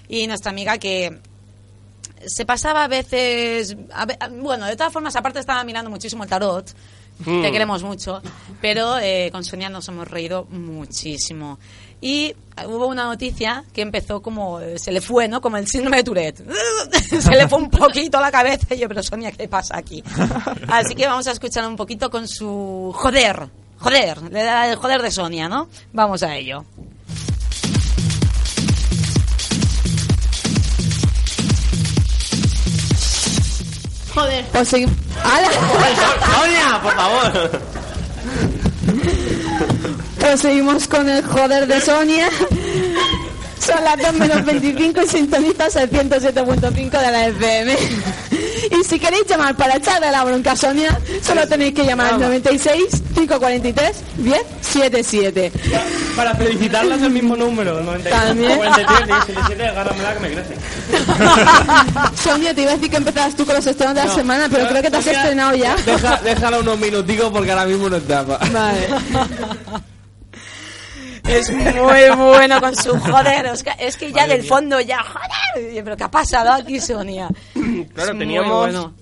[0.08, 1.20] y nuestra amiga que
[2.26, 6.28] se pasaba a veces, a ve- bueno, de todas formas, aparte estaba mirando muchísimo el
[6.30, 6.70] tarot,
[7.24, 7.42] Mm.
[7.42, 8.20] te queremos mucho,
[8.60, 11.60] pero eh, con Sonia nos hemos reído muchísimo.
[12.00, 12.34] Y eh,
[12.66, 15.40] hubo una noticia que empezó como, eh, se le fue, ¿no?
[15.40, 16.42] Como el síndrome de Tourette.
[17.20, 20.02] se le fue un poquito la cabeza y yo, pero Sonia, ¿qué pasa aquí?
[20.68, 25.00] Así que vamos a escuchar un poquito con su joder, joder, le da el joder
[25.00, 25.68] de Sonia, ¿no?
[25.92, 26.64] Vamos a ello.
[34.54, 34.94] Pues seguimos.
[36.32, 37.50] ¡Sonia, por favor!
[40.20, 42.28] Pues seguimos con el joder de Sonia.
[43.58, 47.76] Son las 2 menos 25 y sintonizas el 107.5 de la FM.
[48.70, 52.20] Y si queréis llamar para echarle la bronca a Sonia, solo tenéis que llamar al
[52.20, 55.52] 96 543 1077.
[56.16, 58.22] Para felicitarlas el mismo número, el 93.
[58.28, 58.56] También.
[58.56, 60.54] 43, 77, agárramela que me crece.
[62.22, 64.14] Sonia, te iba a decir que empezabas tú con los estrenos de la No.
[64.14, 65.76] semana, pero creo que te has Sonia, estrenado ya.
[65.84, 68.22] Deja, déjala unos minuticos porque ahora mismo no está.
[68.22, 68.88] Vale.
[71.26, 73.46] Es muy bueno con su joder.
[73.46, 75.82] Es que, es que ya del fondo ya, joder.
[75.82, 77.28] ¿Pero qué ha pasado aquí, Sonia?
[77.94, 78.58] Claro, Es muy teníamos.
[78.58, 78.94] bueno.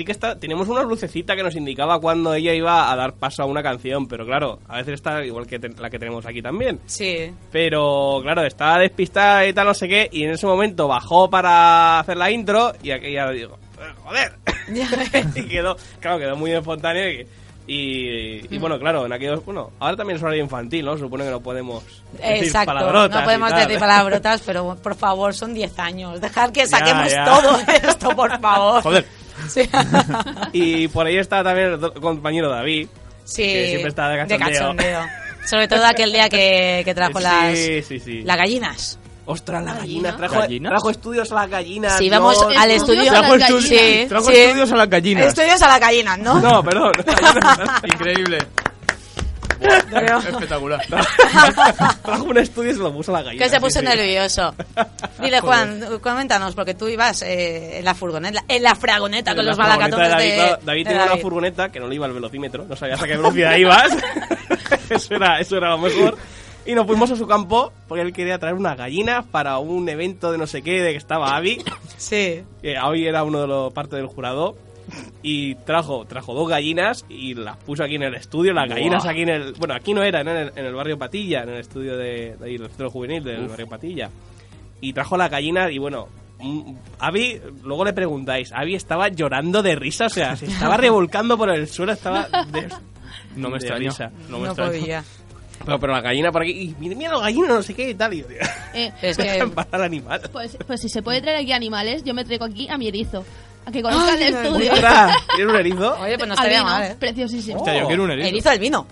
[0.00, 3.42] Sí que está, teníamos una lucecita que nos indicaba cuando ella iba a dar paso
[3.42, 6.40] a una canción, pero claro, a veces está igual que te- la que tenemos aquí
[6.40, 6.80] también.
[6.86, 7.30] Sí.
[7.52, 11.98] Pero claro, estaba despistada y tal, no sé qué, y en ese momento bajó para
[11.98, 14.32] hacer la intro y aquella digo, "Eh, joder.
[15.36, 17.26] y quedó, claro, quedó muy espontáneo y,
[17.66, 20.96] y, y bueno, claro, en aquellos, bueno, ahora también es horario infantil, ¿no?
[20.96, 21.84] Supone que no podemos
[22.14, 26.20] decir Exacto, palabrotas no podemos decir palabrotas, pero por favor, son 10 años.
[26.22, 27.24] Dejar que Ya, saquemos ya.
[27.26, 27.58] todo
[27.90, 28.82] esto, por favor.
[28.82, 29.19] Joder.
[29.48, 29.68] Sí.
[30.52, 32.88] Y por ahí está también el compañero David,
[33.24, 34.48] Sí, que siempre está de cachondeo.
[34.50, 35.00] cachondeo.
[35.46, 38.22] Sobre todo aquel día que, que trajo Sí, las, sí, sí.
[38.22, 38.98] las gallinas.
[39.26, 40.16] Ostras, las ¿Gallinas?
[40.16, 40.70] Trajo, ¿Gallinas?
[40.70, 41.98] trajo estudios a las gallinas.
[41.98, 42.56] Sí, vamos Dios.
[42.60, 43.20] al Estudios estudio.
[43.20, 43.68] Trajo, estu- gallinas.
[43.68, 44.36] Sí, trajo sí.
[44.36, 45.26] estudios a las gallinas.
[45.26, 46.40] Estudios a las gallinas, ¿no?
[46.40, 46.92] No, perdón.
[47.84, 48.38] Increíble.
[49.60, 50.80] Pero- Espectacular.
[52.02, 53.44] Trajo un estudio y se lo puso a la gallina.
[53.44, 53.96] Que se puso sí, sí.
[53.96, 54.54] nervioso.
[55.22, 59.50] Dile, Juan, coméntanos, porque tú ibas eh, en la furgoneta, en la fragoneta con La
[59.50, 62.06] los malacatones de David, de, claro, David de tenía una furgoneta que no le iba
[62.06, 63.90] al velocímetro, no sabía hasta qué velocidad ibas.
[64.90, 66.16] eso, era, eso era lo mejor.
[66.66, 70.30] Y nos fuimos a su campo porque él quería traer unas gallinas para un evento
[70.30, 71.62] de no sé qué, de que estaba Avi.
[71.96, 72.42] Sí.
[72.62, 74.56] que Avi era uno de los parte del jurado.
[75.22, 78.52] Y trajo, trajo dos gallinas y las puso aquí en el estudio.
[78.54, 79.52] Las gallinas aquí en el.
[79.54, 82.44] Bueno, aquí no eran, en el, en el barrio Patilla, en el estudio de, de
[82.46, 84.08] ahí, el centro juvenil del barrio Patilla.
[84.80, 86.08] Y trajo las gallinas y bueno.
[86.38, 91.36] mm, Avi, luego le preguntáis, Avi estaba llorando de risa, o sea, se estaba revolcando
[91.36, 92.68] por el suelo, estaba de,
[93.36, 93.90] No me de extraño.
[93.90, 94.10] risa.
[94.30, 94.70] No me No extraño.
[94.72, 95.04] podía.
[95.66, 97.94] Pero, pero la gallina por aquí, y mira, mira la gallina, no sé qué y
[97.94, 98.14] tal.
[98.14, 98.24] Y
[98.72, 100.22] Eh, Es que- para el animal.
[100.32, 103.22] pues, pues si se puede traer aquí animales, yo me traigo aquí a mi erizo.
[103.70, 104.72] A que conozca el estudio.
[104.72, 105.94] Ostras, ¿Tienes un erizo?
[106.00, 106.96] Oye, pues no estaría Albino, mal, ¿eh?
[106.98, 107.56] Preciosísimo.
[107.58, 108.28] Hostia, yo quiero un erizo.
[108.28, 108.86] Erizo albino.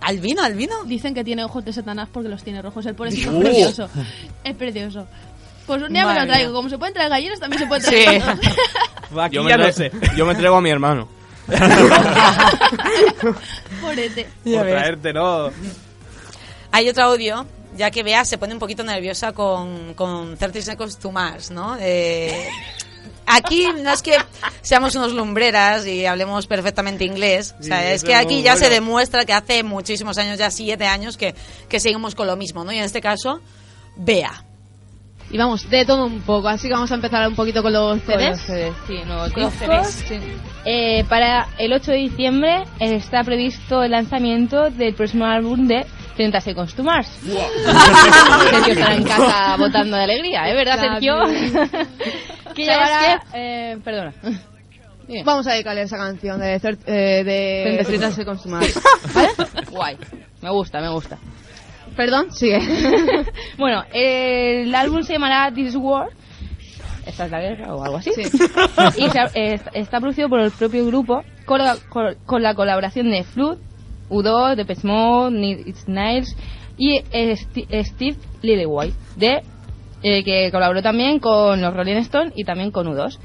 [0.00, 0.84] ¿Albino, albino?
[0.84, 2.84] Dicen que tiene ojos de Satanás porque los tiene rojos.
[2.86, 3.38] El pobrecito Uh.
[3.38, 3.88] es precioso.
[4.44, 5.06] Es precioso.
[5.66, 6.50] Pues un día me Madre lo traigo.
[6.50, 6.56] mía.
[6.56, 7.90] Como se pueden traer gallinas, también se pueden Sí.
[8.04, 8.48] traer gatos.
[9.18, 9.90] Aquí Yo me, ya no sé.
[10.16, 11.08] yo me traigo a mi hermano.
[13.80, 14.28] Porete.
[14.44, 14.74] Ya Por ves.
[14.74, 15.50] traerte, ¿no?
[16.70, 20.98] Hay otro audio, ya que Bea se pone un poquito nerviosa con, con 30 Seconds
[20.98, 21.76] to Mars, ¿no?
[21.80, 22.48] Eh,
[23.26, 24.16] aquí no es que
[24.62, 29.24] seamos unos lumbreras y hablemos perfectamente inglés, o sea, es que aquí ya se demuestra
[29.24, 31.34] que hace muchísimos años, ya siete años, que,
[31.68, 32.72] que seguimos con lo mismo, ¿no?
[32.72, 33.40] Y en este caso,
[33.96, 34.44] Bea.
[35.30, 38.00] Y vamos, de todo un poco, así que vamos a empezar un poquito con los
[38.02, 38.30] Con CDs.
[38.30, 38.96] los CDs, sí,
[39.32, 39.52] Con los.
[39.54, 40.18] CDs, sí.
[40.66, 45.86] Eh, para el 8 de diciembre eh, está previsto el lanzamiento del próximo álbum de
[46.16, 47.08] 30 Seconds to Mars.
[47.22, 50.54] Sergio estará en casa votando de alegría, ¿eh?
[50.54, 51.14] ¿Verdad, Sergio?
[52.54, 53.22] ¿Qué ¿Sabes llevará?
[53.34, 54.12] Eh, perdona.
[55.24, 58.80] Vamos a dedicarle esa canción de, eh, de 30 30 Seconds to Mars.
[59.14, 59.28] ¿Vale?
[59.70, 59.96] Guay.
[60.40, 61.18] Me gusta, me gusta.
[61.96, 62.58] Perdón, sigue.
[63.58, 66.08] bueno, el álbum se llamará This War.
[67.06, 68.10] ¿Esta es la guerra o algo así?
[68.14, 68.22] Sí.
[68.96, 73.10] y se- eh, está producido por el propio grupo con la, con- con la colaboración
[73.10, 73.58] de Flood,
[74.10, 76.36] U2, Depeche Mode, Need It's Niles
[76.76, 77.00] y
[77.84, 79.42] Steve Lillywhite, de,
[80.02, 83.18] eh, que colaboró también con los Rolling Stones y también con U2.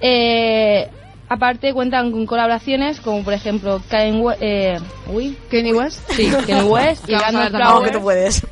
[0.00, 0.88] Eh,
[1.28, 4.78] aparte cuentan con colaboraciones como por ejemplo Kanye West, eh,
[5.12, 6.10] uy, Kanye West.
[6.12, 8.46] Sí, Kanye West y Brandon Flowers, que tú puedes.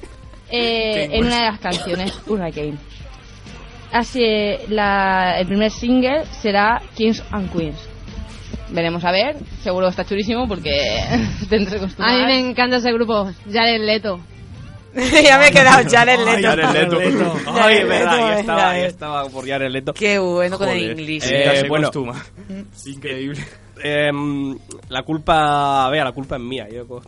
[0.51, 2.77] eh, en una de las canciones Hurricane.
[3.93, 4.21] Así,
[4.69, 7.79] la, el primer single será Kings and Queens.
[8.77, 10.71] Veremos a ver, seguro está chulísimo porque
[11.49, 14.21] tendré que A mí me encanta ese grupo, Jared Leto.
[15.25, 16.47] ya me he quedado Jared Leto.
[16.47, 16.99] Jared Leto.
[17.55, 18.87] Ay, es verdad, estaba, eh.
[18.87, 19.95] estaba por Jared Leto.
[19.95, 21.25] Qué bueno con el inglés.
[21.31, 21.91] Eh, Ya se bueno.
[22.87, 23.43] Increíble.
[23.83, 24.59] Em,
[24.91, 26.69] la culpa, vea, la culpa es mía.
[26.71, 27.01] Yo,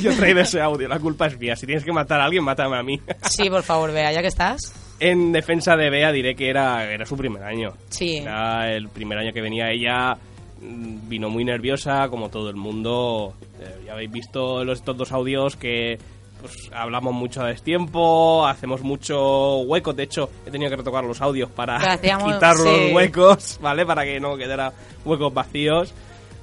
[0.00, 1.56] yo he traído ese audio, la culpa es mía.
[1.56, 3.00] Si tienes que matar a alguien, mátame a mí.
[3.22, 4.72] Sí, por favor, vea, ya que estás.
[5.00, 7.72] En defensa de Bea diré que era, era su primer año.
[7.88, 8.18] Sí.
[8.18, 10.16] Era el primer año que venía ella.
[10.60, 13.34] Mm, Vino muy nerviosa, como todo el mundo.
[13.60, 15.98] Eh, ya habéis visto los, estos dos audios que
[16.40, 19.96] pues, hablamos mucho a destiempo, hacemos mucho huecos.
[19.96, 22.90] De hecho, he tenido que retocar los audios para hacíamos- quitar los sí.
[22.94, 23.84] huecos, ¿vale?
[23.86, 24.72] Para que no quedara
[25.04, 25.92] huecos vacíos.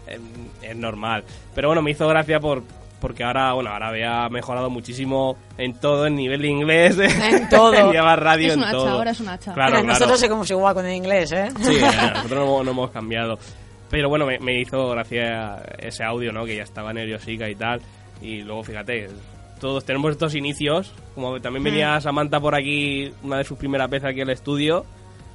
[0.07, 0.19] Eh,
[0.61, 1.23] es normal.
[1.53, 2.63] Pero bueno, me hizo gracia por
[2.99, 7.73] porque ahora, bueno, ahora había mejorado muchísimo en todo, en nivel de inglés, En todo.
[7.75, 8.89] en llevar radio, Es en un hacha, todo.
[8.89, 9.53] ahora es un hacha.
[9.53, 9.99] Claro, Pero claro.
[9.99, 11.49] Nosotros somos igual con el inglés, ¿eh?
[11.61, 11.81] Sí, eh,
[12.15, 13.37] nosotros no, no hemos cambiado.
[13.89, 16.45] Pero bueno, me, me hizo gracia ese audio, ¿no?
[16.45, 17.81] Que ya estaba nerviosica y tal.
[18.21, 19.09] Y luego, fíjate,
[19.59, 20.93] todos tenemos estos inicios.
[21.13, 24.85] Como también venía Samantha por aquí, una de sus primeras veces aquí al estudio.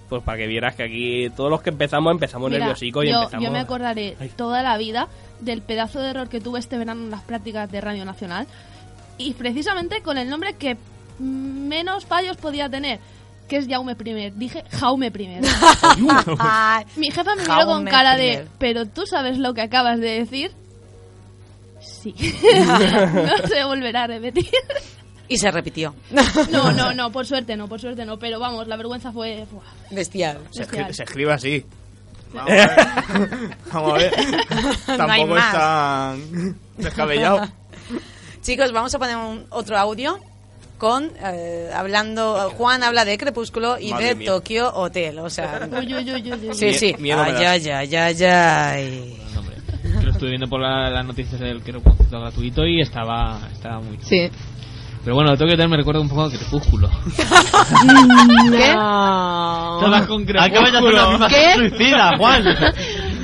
[0.08, 3.18] Pues para que vieras que aquí todos los que empezamos, empezamos Mira, nerviosicos y yo,
[3.18, 3.44] empezamos...
[3.44, 5.06] yo me acordaré toda la vida
[5.38, 8.48] del pedazo de error que tuve este verano en las prácticas de Radio Nacional
[9.18, 10.76] y precisamente con el nombre que
[11.20, 12.98] menos fallos podía tener
[13.50, 14.30] que es Jaume I.
[14.30, 15.40] Dije Jaume I.
[16.96, 20.52] Mi jefa me miró con cara de ¿pero tú sabes lo que acabas de decir?
[21.80, 22.14] Sí.
[23.12, 24.46] no se volverá a repetir.
[25.26, 25.94] Y se repitió.
[26.50, 29.46] No, no, no, por suerte no, por suerte no, pero vamos, la vergüenza fue...
[29.50, 30.38] buah, Bestial.
[30.50, 30.86] Se, bestial.
[30.86, 31.66] escri- se escribe así.
[32.32, 32.70] Vamos a ver.
[33.72, 34.12] Vamos a ver.
[34.86, 35.46] No hay Tampoco más.
[35.46, 35.52] es
[36.32, 37.48] tan descabellado.
[38.42, 40.20] Chicos, vamos a poner un, otro audio
[40.80, 44.30] con eh, hablando Juan habla de Crepúsculo y Madre de mía.
[44.32, 46.54] Tokio Hotel, o sea, Uy, uy, uy, uy, uy.
[46.54, 46.96] sí, sí.
[46.98, 47.34] miedo me Ay,
[50.04, 53.40] lo estuve viendo por la- las noticias del que era un concierto gratuito y estaba,
[53.52, 54.08] estaba muy chulo.
[54.08, 54.30] Sí.
[55.04, 56.90] Pero bueno, tengo que tener me recuerda un poco a Crepúsculo.
[58.50, 58.72] ¿Qué?
[58.74, 60.42] Todas con Crepúsculo.
[60.42, 61.54] Acabas de hacer una misma ¿Qué?
[61.56, 62.44] suicida, Juan.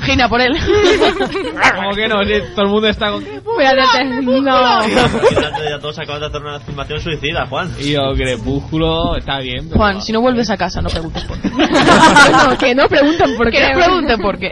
[0.07, 0.53] Gina por él.
[1.77, 4.87] Como que no, si todo el mundo está con Voy a hacerte- No.
[4.89, 7.71] ya todos acaban de hacer una afirmación suicida, Juan.
[7.79, 9.67] Y yo, Crepúsculo está bien.
[9.69, 11.49] pero- Juan, si no vuelves a casa, no preguntes por qué.
[11.51, 13.59] no, que no pregunten por qué.
[13.59, 14.51] Que no pregunten por qué.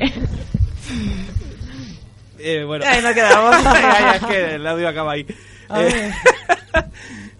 [2.38, 2.84] Eh, bueno.
[2.86, 3.54] Ahí nos quedamos.
[3.66, 5.26] Ay, es que el audio acaba ahí.
[5.76, 6.10] Eh,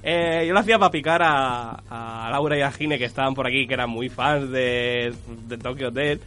[0.03, 3.46] eh, yo lo hacía para picar a, a Laura y a Gine, que estaban por
[3.46, 5.12] aquí, que eran muy fans de,
[5.46, 6.20] de Tokyo Hotel.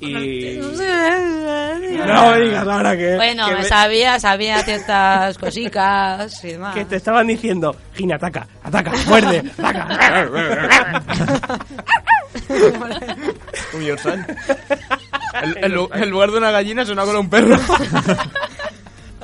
[0.00, 0.58] Y...
[2.06, 3.16] No me digas ahora que...
[3.16, 6.74] Bueno, que, me sabía, sabía ciertas cositas y demás.
[6.74, 10.30] que te estaban diciendo, Gine, ataca, ataca, muerde, ataca.
[13.74, 13.90] Uy,
[15.92, 17.56] en lugar de una gallina suena con un perro.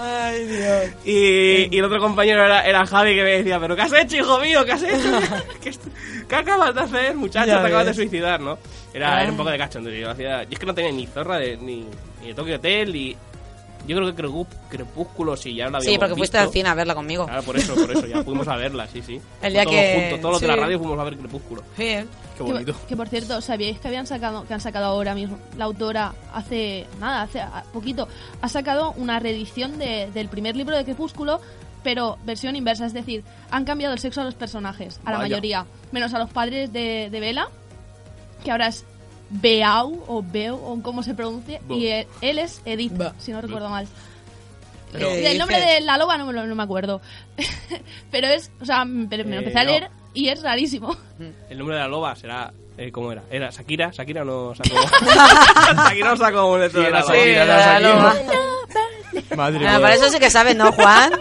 [0.05, 0.91] Ay, Dios.
[1.05, 4.17] Y, y el otro compañero era, era Javi que me decía, pero ¿qué has hecho,
[4.17, 4.65] hijo mío?
[4.65, 5.21] ¿Qué has hecho?
[5.63, 5.73] ¿Qué,
[6.29, 7.47] qué acabas de hacer, muchacho?
[7.47, 8.59] Ya Te acabas de suicidar, ¿no?
[8.93, 9.23] Era, Ah.
[9.23, 9.95] era un poco de cachondeo.
[9.95, 11.87] Yo, hacía- y es que no tenía ni zorra de, ni,
[12.21, 13.17] ni de Tokyo Hotel, y
[13.87, 16.49] yo creo que Crepú- Crepúsculo sí, ya la habíamos Sí, porque fuiste visto.
[16.49, 17.27] al cine a verla conmigo.
[17.27, 19.21] Claro, por eso, por eso, ya fuimos a verla, sí, sí.
[19.43, 21.63] El día todos que- juntos, todos los de la radio fuimos a ver Crepúsculo.
[21.77, 21.85] Sí.
[21.85, 22.07] Qué
[22.39, 22.75] Que, bonito.
[22.89, 26.87] que, por cierto, ¿sabíais que habían sacado, que han sacado ahora mismo la autora hace
[26.99, 27.43] nada, hace
[27.73, 28.09] poquito,
[28.41, 31.41] ha sacado una reedición de- del primer libro de Crepúsculo,
[31.83, 35.29] pero versión inversa, es decir, han cambiado el sexo a los personajes, a la Vaya.
[35.29, 37.49] mayoría, menos a los padres de, de Bella,
[38.45, 38.85] que ahora es
[39.33, 41.75] Beau o Beu o como se pronuncie, Bo.
[41.75, 43.89] y él, él es Edith, si no recuerdo mal.
[44.93, 47.01] Pero- Y el nombre de la loba no me, lo, no me acuerdo.
[48.11, 49.71] pero es, o sea, me, me lo Eh, empecé a no.
[49.71, 50.95] leer y es rarísimo.
[51.49, 52.53] El nombre de la loba será...
[52.77, 53.23] Eh, ¿Cómo era?
[53.31, 53.91] ¿Era Shakira?
[53.91, 54.77] Shakira no sacó...
[55.89, 57.95] Shakira no sacó un Sí, era la Shakira, la Shakira.
[57.95, 58.15] loba.
[59.37, 59.81] Madre Ah, mía.
[59.81, 61.13] para eso sí que sabes, ¿no, Juan?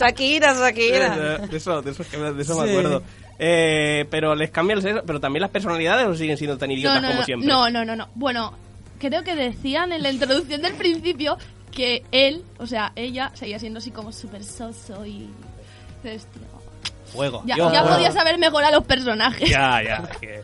[0.00, 1.16] Shakira, Shakira.
[1.16, 2.60] De, de eso, de eso, de eso Sí.
[2.60, 3.02] me acuerdo.
[3.38, 7.02] Eh, pero les cambia el sexo, pero también las personalidades o siguen siendo tan idiotas
[7.02, 7.48] no, como no, siempre.
[7.48, 8.08] No, no, no, no.
[8.14, 8.52] Bueno,
[8.98, 11.36] creo que decían en la introducción del principio
[11.70, 15.28] que él, o sea, ella seguía siendo así como súper soso y,
[17.12, 17.42] Fuego.
[17.46, 17.96] ya, yo ya fuego.
[17.96, 19.48] podías haber mejorado los personajes.
[19.50, 20.02] Ya, ya.
[20.20, 20.42] que-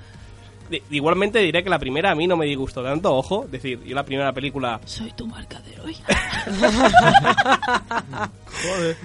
[0.91, 3.45] Igualmente diré que la primera a mí no me disgustó tanto, ojo.
[3.45, 4.81] Es decir, yo la primera película.
[4.87, 6.07] Soy tu marca de heroína.
[8.63, 8.97] Joder.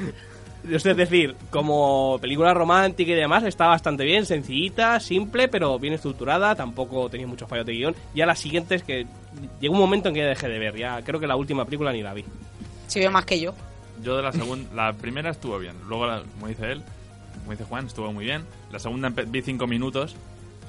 [0.72, 6.56] Es decir, como película romántica y demás, está bastante bien, sencillita, simple, pero bien estructurada,
[6.56, 7.96] tampoco tenía muchos fallos de guion.
[8.14, 9.06] Ya las siguientes que
[9.60, 11.92] llegó un momento en que ya dejé de ver, ya creo que la última película
[11.92, 12.26] ni la vi.
[12.88, 13.54] Si veo más que yo.
[14.04, 15.76] Yo de la segunda, la primera estuvo bien.
[15.88, 16.82] Luego, la- como dice él,
[17.40, 18.44] como dice Juan, estuvo muy bien.
[18.72, 20.16] La segunda vi cinco minutos.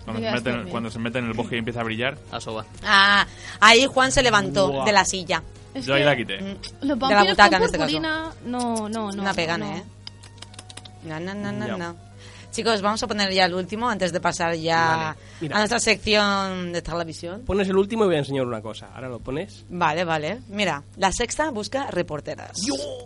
[0.04, 0.68] Cuando se, mete, en- bien.
[0.70, 2.16] cuando se mete en el bosque y empieza a brillar.
[2.32, 2.64] A soba.
[2.84, 3.26] Ah,
[3.60, 5.42] ahí Juan se levantó de la silla.
[5.74, 6.38] Es Yo ahí la quité.
[6.38, 7.90] Los De la vampiros butaca, con en este caso.
[7.92, 9.22] purpurina, no, no, no.
[9.22, 9.76] Una pegana, no.
[9.76, 9.82] ¿eh?
[11.04, 11.76] No, no, no, no, Ya.
[11.76, 12.08] no.
[12.50, 15.54] Chicos, vamos a poner ya el último antes de pasar ya Vale, mira.
[15.56, 17.42] a nuestra sección de televisión.
[17.44, 18.88] Pones el último y voy a enseñar una cosa.
[18.94, 19.66] Ahora lo pones.
[19.68, 20.38] Vale, vale.
[20.48, 22.52] Mira, la sexta busca reporteras.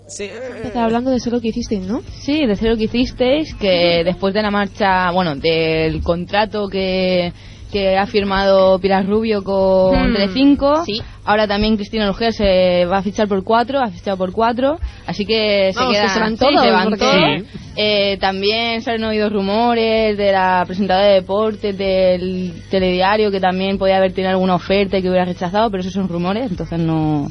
[0.06, 0.30] Sí.
[0.62, 2.02] Estaba hablando de eso lo que hicisteis, ¿no?
[2.22, 7.32] Sí, de cero que hicisteis, que después de la marcha, bueno, del contrato que,
[7.72, 11.00] que ha firmado Pilar Rubio con Hmm, Telecinco, sí.
[11.24, 15.24] ahora también Cristina Lujer se va a fichar por cuatro, ha fichado por cuatro, así
[15.24, 17.62] que se Vamos, queda, que se van sí, todos, se van porque- todos.
[17.74, 23.78] Eh, también se han oído rumores de la presentadora de deportes del telediario que también
[23.78, 27.28] podía haber tenido alguna oferta y que hubiera rechazado, pero esos son rumores, entonces no...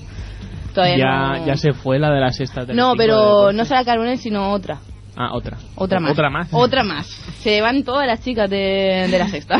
[0.73, 1.45] Todavía Ya, no...
[1.45, 4.79] ya se fue la de la sexta No, pero no será Carbonell, sino otra.
[5.15, 5.57] Ah, otra.
[5.75, 6.11] Otra más.
[6.11, 6.47] Otra más.
[6.51, 7.07] Otra más.
[7.41, 9.57] Se van todas las chicas de, de la sexta.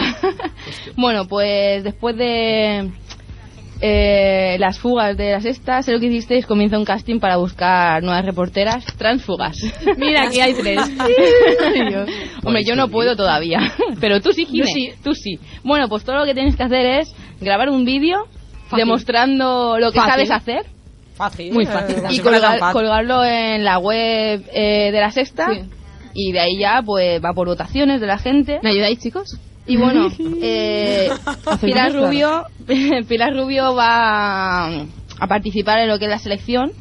[0.96, 2.92] bueno, pues después de
[3.84, 8.04] eh, las fugas de la sexta, sé lo que hicisteis, comienza un casting para buscar
[8.04, 9.58] nuevas reporteras transfugas.
[9.98, 10.80] Mira, aquí hay tres.
[12.44, 13.60] Hombre, yo no puedo todavía.
[14.00, 14.92] Pero tú sí, sí.
[15.04, 15.40] Tú sí.
[15.64, 18.28] Bueno, pues todo lo que tienes que hacer es grabar un vídeo
[18.76, 20.28] demostrando lo que Fácil.
[20.28, 20.71] sabes hacer
[21.22, 21.54] Fácil.
[21.54, 21.98] Muy fácil.
[21.98, 22.74] Eh, y fuera tan colgar- fácil.
[22.82, 25.62] colgarlo en la web eh, de la sexta Sí.
[26.16, 29.38] y de ahí ya pues va por votaciones de la gente ¿Me ayudáis, chicos?
[29.68, 30.08] y bueno
[30.42, 31.10] eh,
[31.62, 31.94] Pilar.
[31.94, 32.44] Rubio
[33.08, 34.66] Pilar Rubio va
[35.20, 36.72] a, participar en lo que es la selección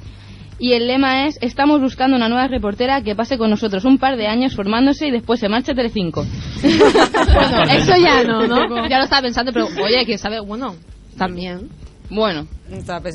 [0.59, 4.17] y el lema es estamos buscando una nueva reportera que pase con nosotros un par
[4.17, 6.25] de años formándose y después se marcha a Telecinco
[6.63, 8.89] Bueno, eso ya no, ¿no?
[8.89, 10.75] Ya lo estaba pensando, pero oye, quién sabe, bueno,
[11.19, 11.69] también.
[12.11, 12.47] Bueno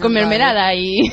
[0.02, 1.10] con mermelada y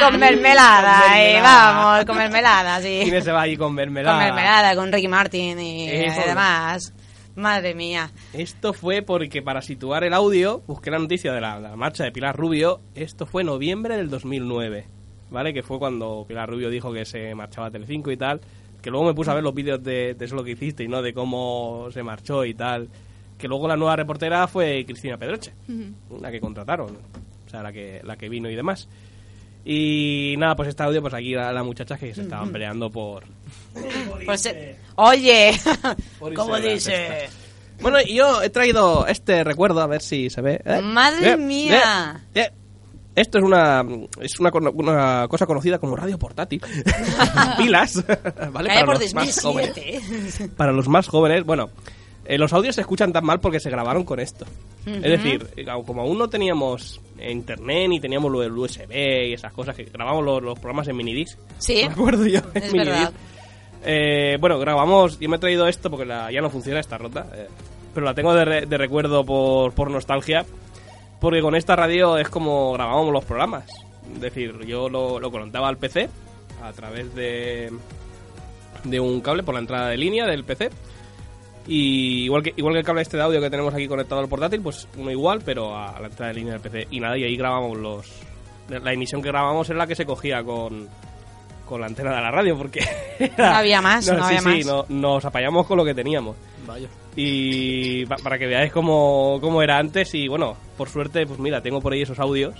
[0.00, 1.42] Con mermelada, Con eh, mermelada.
[1.42, 3.00] vamos, con mermelada, sí.
[3.04, 4.16] ¿Quién se va ahí con mermelada?
[4.16, 6.20] Con mermelada, con Ricky Martin y Eso.
[6.26, 6.92] demás.
[7.34, 8.10] Madre mía.
[8.32, 12.12] Esto fue porque para situar el audio busqué la noticia de la, la marcha de
[12.12, 12.80] Pilar Rubio.
[12.94, 14.86] Esto fue noviembre del 2009,
[15.30, 15.52] ¿vale?
[15.52, 18.40] Que fue cuando Pilar Rubio dijo que se marchaba a Telecinco y tal.
[18.80, 20.88] Que luego me puse a ver los vídeos de, de eso lo que hiciste y
[20.88, 22.88] no de cómo se marchó y tal.
[23.40, 25.52] Que luego la nueva reportera fue Cristina Pedroche,
[26.20, 26.96] la que contrataron,
[27.46, 28.86] o sea, la que, la que vino y demás.
[29.64, 33.24] Y nada, pues este audio, pues aquí la, la muchacha que se estaban peleando por...
[34.24, 35.52] Pues, eh, oye,
[36.18, 37.28] Por ¿cómo dice?
[37.80, 40.60] Bueno, y yo he traído este recuerdo, a ver si se ve.
[40.64, 40.80] ¿eh?
[40.82, 42.20] Madre Eh, mía.
[42.34, 42.50] eh, eh.
[43.14, 43.84] Esto es una,
[44.20, 46.62] es una, una cosa conocida como radio portátil.
[47.58, 48.02] Pilas.
[48.52, 48.84] ¿Vale?
[48.84, 49.74] Por los más jóvenes.
[49.74, 50.48] 2007.
[50.56, 51.70] Para los más jóvenes, bueno,
[52.34, 54.44] eh, los audios se escuchan tan mal porque se grabaron con esto.
[54.86, 58.90] Es decir, eh, como aún no teníamos internet ni teníamos lo del USB
[59.28, 61.38] y esas cosas que grabamos los, los programas en minidisc.
[61.58, 61.82] Sí.
[61.86, 63.12] Me acuerdo yo en Es minidisc.
[63.84, 65.18] Eh, bueno, grabamos.
[65.18, 67.26] Yo me he traído esto porque la- ya no funciona, está rota.
[67.34, 67.48] eh,
[67.94, 70.44] pero la tengo de, re- de recuerdo por, por nostalgia.
[71.20, 73.64] Porque con esta radio es como grabábamos los programas.
[74.14, 76.08] Es decir, yo lo, lo conectaba al PC
[76.62, 77.70] a través de,
[78.84, 80.70] de un cable por la entrada de línea del PC.
[81.66, 84.28] Y igual que, igual que el cable este de audio que tenemos aquí conectado al
[84.28, 86.88] portátil, pues uno igual, pero a la entrada de línea del PC.
[86.90, 88.06] Y nada, y ahí grabamos los.
[88.68, 90.88] La emisión que grabamos era la que se cogía con,
[91.66, 92.80] con la antena de la radio, porque.
[93.36, 94.66] No había más, no sí, había sí, más.
[94.66, 96.34] no- nos apañamos con lo que teníamos.
[96.66, 96.88] Vaya.
[97.16, 101.60] Y pa- para que veáis cómo, cómo era antes, y bueno, por suerte, pues mira,
[101.60, 102.54] tengo por ahí esos audios.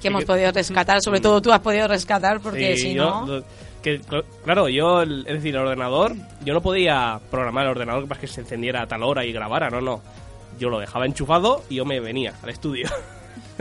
[0.00, 3.26] Que hemos que- podido rescatar, sobre todo tú has podido rescatar, porque Sí, si yo-
[3.26, 3.42] no...
[3.84, 6.12] que, cl- claro, yo, el- es decir, el ordenador,
[6.44, 9.70] yo no podía programar el ordenador para que se encendiera a tal hora y grabara,
[9.70, 10.02] no, no.
[10.58, 12.88] Yo lo dejaba enchufado y yo me venía al estudio.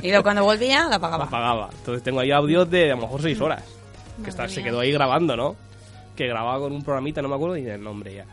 [0.01, 1.25] Y luego cuando volvía, la Lo apagaba.
[1.25, 1.69] apagaba.
[1.77, 3.63] Entonces tengo ahí audios de a lo mejor seis horas.
[4.23, 5.55] Que está, se quedó ahí grabando, ¿no?
[6.15, 8.25] Que grababa con un programita, no me acuerdo ni el nombre ya.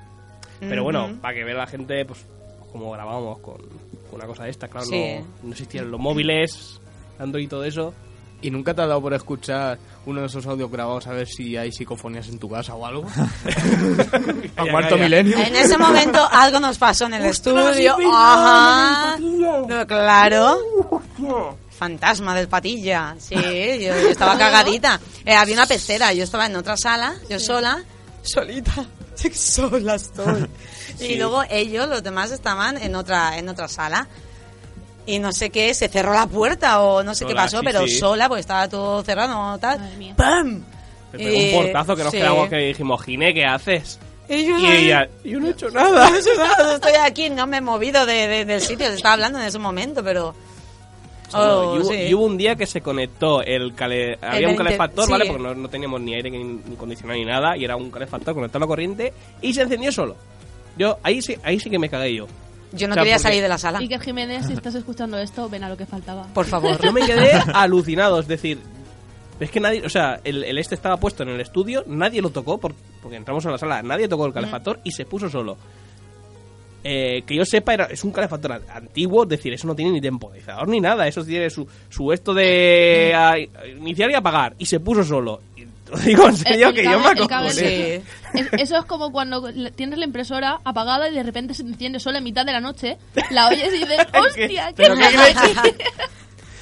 [0.60, 1.16] Pero bueno, Ujú.
[1.16, 2.24] para que vea la gente, pues,
[2.72, 5.16] como grabábamos con, con una cosa de esta, claro, Sí.
[5.20, 6.80] no, no existían los móviles,
[7.18, 7.94] Android y todo eso.
[8.42, 11.56] ¿Y nunca te ha dado por escuchar uno de esos audios grabados a ver si
[11.56, 13.06] hay psicofonías en tu casa o algo?
[14.56, 15.38] a cuarto milenio.
[15.38, 17.96] En ese momento algo nos pasó en el estudio.
[18.12, 19.18] Ajá.
[19.18, 20.58] No, claro.
[21.70, 23.16] Fantasma del patilla.
[23.18, 25.00] Sí, yo, yo estaba cagadita.
[25.24, 27.82] Eh, había una pecera, yo estaba en otra sala, yo sola,
[28.22, 28.86] solita,
[29.32, 30.46] sola estoy.
[30.98, 31.12] Sí.
[31.12, 34.06] Y luego ellos, los demás, estaban en otra, en otra sala.
[35.06, 37.86] Y no sé qué, se cerró la puerta o no sé qué pasó, sí, pero
[37.86, 37.98] sí.
[37.98, 39.80] sola, porque estaba todo cerrado, tal.
[40.16, 40.62] ¡Pam!
[41.12, 42.18] Me pegó Eh, un portazo que nos sí.
[42.18, 43.98] quedamos que dijimos, Gine, ¿qué haces?
[44.28, 46.08] Y yo, Y ella, yo no he hecho nada.
[46.10, 48.94] No he hecho nada, estoy aquí, no me he movido de, de- del sitio, se
[48.94, 50.34] estaba hablando en ese momento, pero...
[51.32, 51.94] Oh, y, hubo, sí.
[51.96, 54.18] y hubo un día que se conectó el cale...
[54.20, 55.10] había un calefactor, sí.
[55.12, 55.26] ¿vale?
[55.26, 58.34] Porque no, no teníamos ni aire ni, ni acondicionado ni nada y era un calefactor
[58.34, 60.16] conectado a la corriente y se encendió solo.
[60.76, 62.26] Yo ahí sí, ahí sí que me cagué yo.
[62.72, 63.78] Yo no O sea, quería porque- salir de la sala.
[63.80, 66.26] Iker Jiménez, si estás escuchando esto, ven a lo que faltaba.
[66.34, 66.80] Por favor.
[66.82, 68.58] Yo me quedé alucinado, es decir,
[69.40, 72.30] es que nadie, o sea, el, el este estaba puesto en el estudio, nadie lo
[72.30, 75.56] tocó por- porque entramos en la sala, nadie tocó el calefactor y se puso solo.
[76.82, 79.90] Eh, que yo sepa, era, es un calefactor an- antiguo, es decir, eso no tiene
[79.92, 84.64] ni temporizador ni nada, eso tiene su, su esto de a- iniciar y apagar, y
[84.64, 85.42] se puso solo.
[85.92, 88.02] Y lo digo en serio El que cable- yo me el.
[88.34, 89.42] Es- eso es como cuando
[89.74, 92.96] tienes la impresora apagada y de repente se enciende sola en mitad de la noche,
[93.30, 94.72] la oyes y dices, ¡hostia!
[94.76, 95.70] ¿Qué qué pasa aquí?".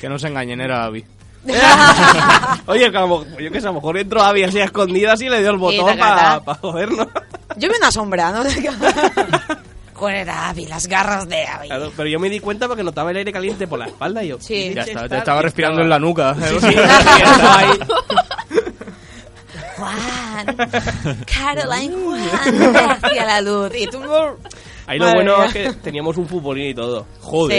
[0.01, 1.05] Que no se engañen, era Abby.
[2.67, 5.29] Oye, a mejor- yo que sé, a lo mejor entró Abby así a escondidas y
[5.29, 7.07] le dio el botón para jodernos.
[7.57, 8.43] Yo vi una sombra, ¿no?
[9.95, 10.67] ¿Cuál era Abby?
[10.67, 11.67] Las garras de Abby.
[11.69, 14.29] Claro, pero yo me di cuenta porque notaba el aire caliente por la espalda y
[14.29, 14.37] yo.
[14.41, 14.73] Sí.
[14.75, 16.35] Ya está, te estaba respirando en la nuca.
[16.35, 17.69] Sí, sí, estaba ahí.
[19.79, 23.71] Juan, Caroline Juan, hacia la luz.
[23.77, 24.01] Y tú...
[24.87, 25.47] Ahí lo bueno mía.
[25.47, 27.07] es que teníamos un futbolín y todo.
[27.51, 27.55] Sí,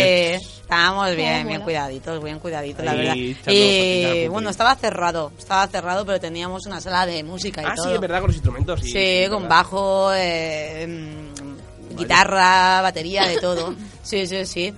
[0.61, 3.13] estábamos bien, bien cuidaditos, bien cuidaditos, la verdad.
[3.15, 4.29] Y fútbol.
[4.31, 7.85] bueno, estaba cerrado, estaba cerrado, pero teníamos una sala de música y Ah, todo.
[7.89, 8.79] sí, es verdad, con los instrumentos.
[8.81, 9.57] Sí, con verdad.
[9.57, 10.87] bajo, eh,
[11.95, 13.75] guitarra, batería, de todo.
[14.01, 14.73] Sí, sí, sí.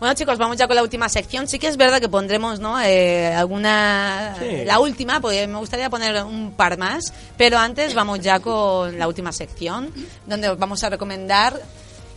[0.00, 1.48] Bueno, chicos, vamos ya con la última sección.
[1.48, 2.80] Sí que es verdad que pondremos, ¿no?
[2.80, 4.36] Eh, alguna...
[4.38, 4.64] Sí.
[4.64, 7.12] La última, porque me gustaría poner un par más.
[7.36, 9.92] Pero antes vamos ya con la última sección,
[10.26, 11.60] donde os vamos a recomendar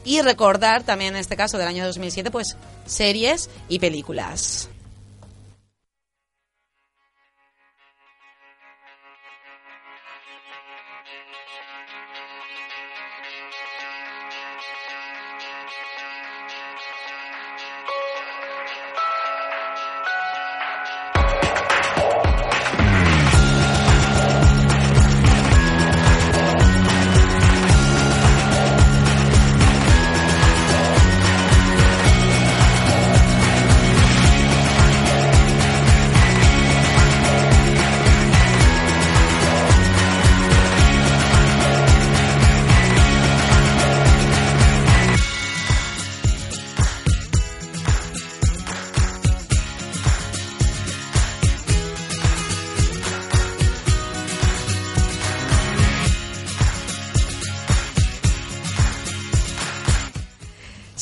[0.03, 2.55] y recordar también en este caso del año 2007, pues
[2.85, 4.70] series y películas.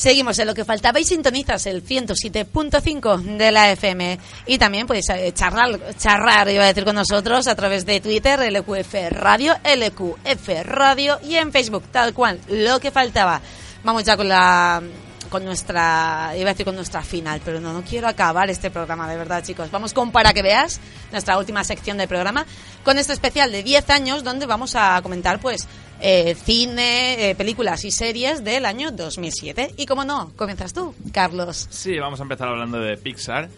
[0.00, 4.18] Seguimos en lo que faltaba y sintonizas el 107.5 de la FM.
[4.46, 8.94] Y también puedes eh, charlar, iba a decir con nosotros, a través de Twitter, LQF
[9.10, 13.42] Radio, LQF Radio y en Facebook, tal cual, lo que faltaba.
[13.84, 14.82] Vamos ya con la
[15.28, 19.06] con nuestra, iba a decir con nuestra final, pero no, no quiero acabar este programa,
[19.06, 19.70] de verdad, chicos.
[19.70, 20.80] Vamos con Para que veas,
[21.12, 22.46] nuestra última sección del programa,
[22.84, 25.68] con este especial de 10 años, donde vamos a comentar, pues,
[26.00, 29.74] eh, cine, eh, películas y series del año 2007.
[29.76, 31.66] Y como no, comienzas tú, Carlos.
[31.70, 33.48] Sí, vamos a empezar hablando de Pixar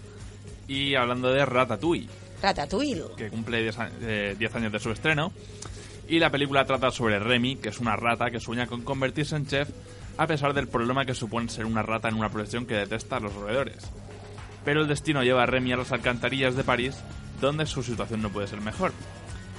[0.69, 2.09] y hablando de Ratatouille,
[2.43, 3.05] Ratatouille.
[3.17, 5.33] que cumple 10 a- eh, 10 años de su estreno.
[6.09, 9.47] Y la película trata sobre Remy, que es una rata que sueña con convertirse en
[9.47, 9.69] chef
[10.19, 13.21] a pesar del problema que supone ser una rata en una profesión que detesta a
[13.21, 13.79] los roedores.
[14.65, 16.97] Pero el destino lleva a Remy a las alcantarillas de París,
[17.41, 18.93] donde su situación no puede ser mejor,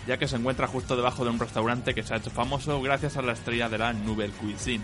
[0.08, 3.18] ya que se encuentra justo debajo de un restaurante que se ha hecho famoso gracias
[3.18, 4.84] a la estrella de la Nouvelle Cuisine.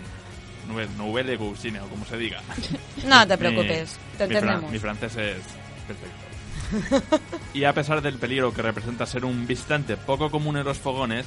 [0.68, 2.40] Nouvelle, Nouvelle Cuisine, o como se diga.
[3.04, 4.72] No te Mi- preocupes, te mi, fran- entendemos.
[4.72, 5.42] mi francés es
[5.86, 7.20] perfecto.
[7.54, 11.26] Y a pesar del peligro que representa ser un visitante poco común en los fogones,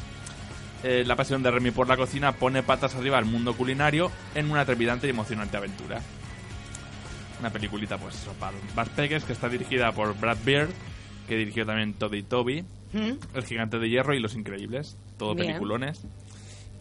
[0.84, 4.50] eh, la pasión de Remy por la cocina pone patas arriba al mundo culinario en
[4.52, 6.02] una trepidante y emocionante aventura.
[7.40, 10.70] Una peliculita, pues para peques, que está dirigida por Brad Beard,
[11.28, 12.64] que dirigió también Todd y Toby,
[12.94, 13.36] ¿Mm?
[13.36, 15.48] El Gigante de Hierro y Los Increíbles, todo Bien.
[15.48, 16.06] peliculones.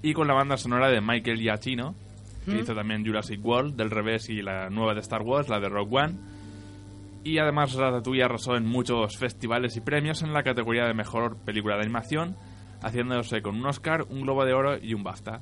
[0.02, 1.94] Y con la banda sonora de Michael Giacchino,
[2.44, 2.58] que ¿Mm?
[2.60, 5.96] hizo también Jurassic World, del revés, y la nueva de Star Wars, la de Rogue
[5.96, 6.14] One.
[7.24, 11.76] Y además Ratatouille arrasó en muchos festivales y premios en la categoría de mejor película
[11.76, 12.36] de animación,
[12.82, 15.40] haciéndose con un Oscar, un Globo de Oro y un BAFTA.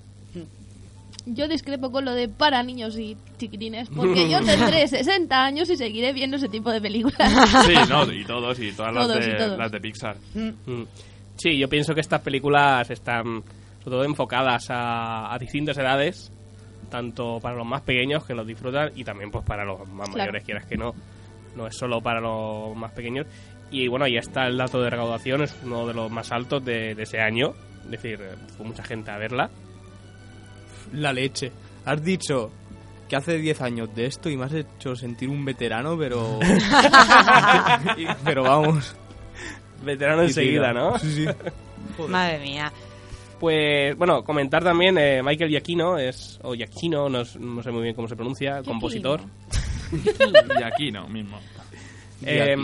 [1.32, 5.76] Yo discrepo con lo de para niños y chiquitines, porque yo tendré 60 años y
[5.76, 7.16] seguiré viendo ese tipo de películas.
[7.66, 9.58] Sí, no, y todos, y todas Todos las, y de, todos.
[9.58, 10.16] las de Pixar.
[10.34, 10.82] Mm.
[11.36, 13.42] Sí, yo pienso que estas películas están
[13.82, 16.30] sobre todo enfocadas a, a distintas edades,
[16.90, 20.18] tanto para los más pequeños que los disfrutan y también pues para los más Claro.
[20.32, 20.92] mayores, quieras que no.
[21.56, 23.26] No es solo para los más pequeños.
[23.70, 26.94] Y bueno, ahí está el dato de recaudación, es uno de los más altos de,
[26.94, 27.54] de ese año.
[27.84, 29.48] Es decir, eh, fue mucha gente a verla.
[30.94, 31.50] La leche.
[31.84, 32.50] Has dicho
[33.08, 36.38] que hace 10 años de esto y me has hecho sentir un veterano, pero...
[38.24, 38.94] Pero vamos.
[39.84, 40.98] Veterano enseguida, ¿no?
[40.98, 41.26] Sí, sí.
[42.08, 42.72] Madre mía.
[43.38, 47.82] Pues bueno, comentar también eh, Michael Giacchino es o Giacchino, no, es- no sé muy
[47.82, 49.22] bien cómo se pronuncia, compositor.
[49.92, 51.38] Y aquí no, mismo.
[52.24, 52.54] Eh,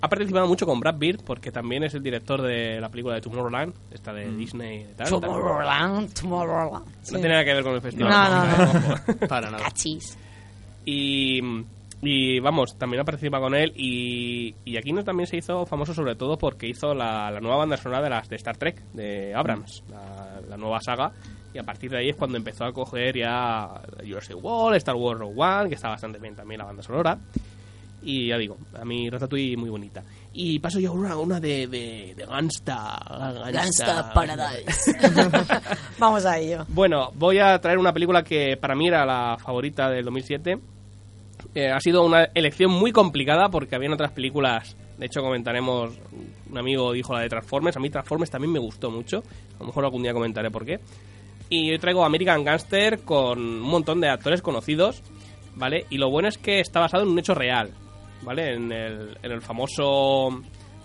[0.00, 3.20] ha participado mucho con Brad Pitt porque también es el director de la película de
[3.20, 5.08] Tomorrowland, esta de Disney y tal.
[5.08, 6.84] Tomorrowland, Tomorrowland.
[6.86, 7.12] No Sí.
[7.14, 8.10] tiene nada que ver con el festival.
[8.10, 9.16] No, no, no.
[9.28, 9.62] Para nada.
[9.64, 10.18] Cachis.
[10.84, 11.40] Y,
[12.02, 16.14] y vamos, también ha participado con él y, y Aquino también se hizo famoso sobre
[16.16, 19.82] todo porque hizo la, la nueva banda sonora de las de Star Trek, de Abrams,
[19.90, 21.12] la, la nueva saga.
[21.54, 25.20] Y a partir de ahí es cuando empezó a coger ya Jurassic World, Star Wars
[25.20, 27.16] Rogue One, que está bastante bien también la banda sonora.
[28.04, 30.04] Y ya digo, a mí Ratatouille muy bonita.
[30.34, 33.00] Y paso yo a una, una de, de, de Gangsta.
[33.50, 34.92] Gangsta Paradise.
[35.98, 36.66] Vamos a ello.
[36.68, 40.58] Bueno, voy a traer una película que para mí era la favorita del 2007.
[41.54, 44.76] Eh, ha sido una elección muy complicada porque habían otras películas.
[44.98, 45.92] De hecho, comentaremos.
[46.50, 47.76] Un amigo dijo la de Transformers.
[47.76, 49.22] A mí Transformers también me gustó mucho.
[49.56, 50.80] A lo mejor algún día comentaré por qué.
[51.48, 55.02] Y hoy traigo American Gangster con un montón de actores conocidos.
[55.56, 55.86] ¿Vale?
[55.90, 57.70] Y lo bueno es que está basado en un hecho real.
[58.24, 58.54] ¿Vale?
[58.54, 60.28] En el, en el famoso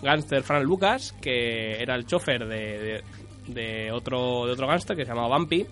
[0.02, 3.02] gángster Frank Lucas, que era el chofer de,
[3.46, 5.66] de, de otro, de otro gángster que se llamaba Bumpy,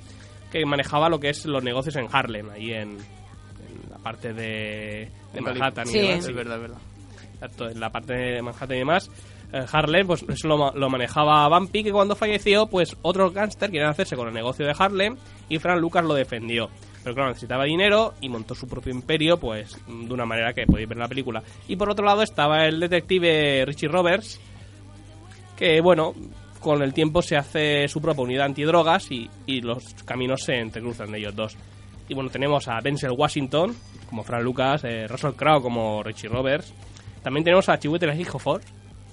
[0.50, 5.10] que manejaba lo que es los negocios en Harlem, ahí en, en la parte de,
[5.32, 5.98] de Manhattan y Sí.
[6.00, 6.26] demás.
[6.28, 6.78] Es verdad, es verdad.
[7.34, 9.10] Exacto, en la parte de Manhattan y demás.
[9.52, 13.90] eh, Harlem, pues eso lo, lo manejaba Bumpy, que cuando falleció, pues otros gángster querían
[13.90, 15.16] hacerse con el negocio de Harlem
[15.48, 16.68] y Frank Lucas lo defendió.
[17.02, 20.88] Pero claro, necesitaba dinero y montó su propio imperio, pues de una manera que podéis
[20.88, 21.42] ver en la película.
[21.68, 24.40] Y por otro lado estaba el detective Richie Roberts,
[25.56, 26.14] que bueno,
[26.60, 31.12] con el tiempo se hace su propia unidad antidrogas y, y los caminos se entrecruzan
[31.12, 31.56] de ellos dos.
[32.08, 33.74] Y bueno, tenemos a Denzel Washington
[34.08, 36.72] como Frank Lucas, eh, Russell Crowe como Richie Roberts.
[37.22, 38.62] También tenemos a Chiwetel Ejiofor,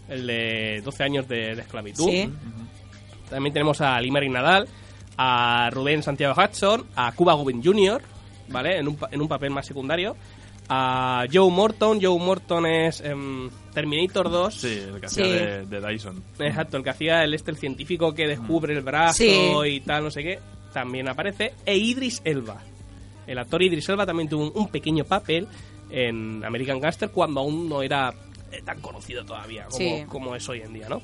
[0.07, 2.09] el de 12 años de, de esclavitud.
[2.09, 2.31] Sí.
[3.29, 4.67] También tenemos a Limerick Nadal,
[5.17, 8.01] a Rubén Santiago Hudson, a Cuba Gooding Jr.,
[8.49, 8.77] ¿vale?
[8.79, 10.15] En un, pa- en un papel más secundario.
[10.67, 11.99] A Joe Morton.
[12.01, 14.53] Joe Morton es em, Terminator 2.
[14.53, 16.23] Sí, el que hacía de, de Dyson.
[16.39, 19.51] Exacto, el que hacía el este el científico que descubre el brazo Sí.
[19.67, 20.39] y tal, no sé qué,
[20.73, 21.53] también aparece.
[21.65, 22.61] E Idris Elba.
[23.27, 25.47] El actor Idris Elba también tuvo un, un pequeño papel
[25.91, 28.11] en American Gangster cuando aún no era
[28.51, 30.03] eh, tan conocido todavía como, Sí.
[30.07, 30.99] como es hoy en día, ¿no?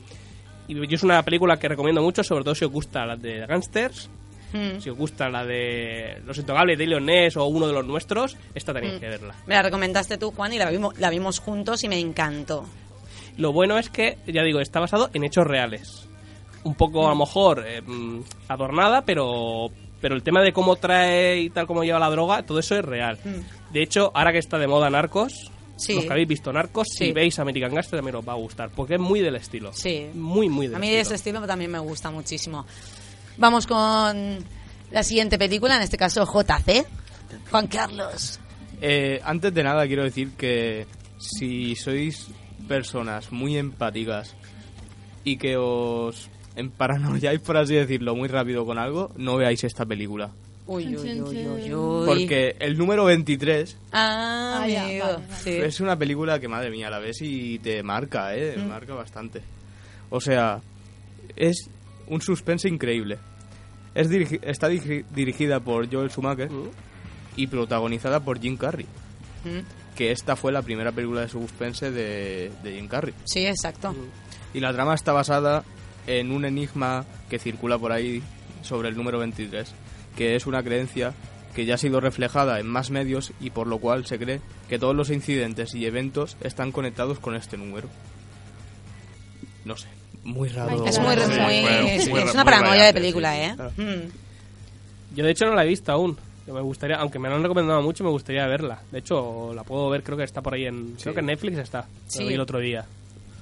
[0.72, 3.46] Y yo es una película que recomiendo mucho, sobre todo si os gusta la de
[3.46, 4.10] Gangsters,
[4.54, 4.80] Mm.
[4.82, 8.36] si os gusta la de Los Intocables de Leon Ness o uno de los nuestros,
[8.54, 9.00] esta tenéis Mm.
[9.00, 9.36] que verla.
[9.48, 12.66] Me la recomendaste tú, Juan, y la vimos, la vimos juntos y me encantó.
[13.38, 16.08] Lo bueno es que, ya digo, está basado en hechos reales.
[16.64, 18.20] Un poco, a lo mejor, eh, mm,
[18.50, 19.68] adornada, pero,
[20.02, 22.84] pero el tema de cómo trae y tal, cómo lleva la droga, todo eso es
[22.86, 23.18] real.
[23.72, 25.50] De hecho, ahora que está de moda Narcos,
[25.82, 25.96] Sí.
[25.96, 27.12] los que habéis visto Narcos, si Sí.
[27.12, 29.72] veis American Gangster también os va a gustar, porque es muy del estilo.
[29.74, 30.08] Sí.
[30.14, 31.02] Muy, muy del A mí estilo.
[31.02, 32.66] ese estilo también me gusta muchísimo.
[33.38, 34.38] Vamos con
[34.92, 36.86] la siguiente película, en este caso JC.
[37.50, 38.40] Juan Carlos.
[38.82, 40.86] Eh, antes de nada quiero decir que
[41.18, 42.28] si sois
[42.68, 44.36] personas muy empáticas
[45.24, 50.32] y que os emparanoiáis, por así decirlo, muy rápido con algo, no veáis esta película.
[50.68, 52.05] Uy, uy, uy, uy, uy.
[52.05, 55.49] Porque el número 23 Ah, Ah, ya, amigo, vale, sí.
[55.51, 58.55] es una película que, madre mía, la ves y te marca, ¿eh?
[58.57, 58.68] Mm.
[58.70, 59.41] Marca bastante.
[60.09, 60.62] O sea,
[61.36, 61.70] es
[62.07, 63.18] un suspense increíble.
[63.95, 66.49] Es dirigi- está dirigi- dirigida por Joel Schumacher
[67.36, 68.86] y protagonizada por Jim Carrey.
[69.43, 69.59] Mm,
[69.95, 73.14] Que esta fue la primera película de suspense de, de Jim Carrey.
[73.26, 73.93] Sí, exacto.
[74.53, 75.64] Y la trama está basada
[76.07, 78.22] en un enigma que circula por ahí
[78.62, 79.74] sobre el número 23,
[80.16, 81.14] que es una creencia
[81.55, 84.39] que ya ha sido reflejada en más medios y por lo cual se cree
[84.70, 87.89] que todos los incidentes y eventos están conectados con este número.
[89.66, 89.88] No sé,
[90.24, 90.86] muy raro.
[90.86, 91.55] Es muy, Sí, muy-
[91.89, 93.53] es, muy- es una paranoia de película, sí, ¿eh?
[93.55, 93.72] claro.
[93.78, 95.16] Mm.
[95.16, 96.18] Yo, de hecho, no la he visto aún.
[96.47, 98.82] Me gustaría, aunque me la han recomendado mucho, me gustaría verla.
[98.91, 100.95] De hecho, la puedo ver, creo que está por ahí en...
[101.01, 101.86] Creo que en Netflix está.
[102.07, 102.24] Sí.
[102.24, 102.86] Lo vi el otro día.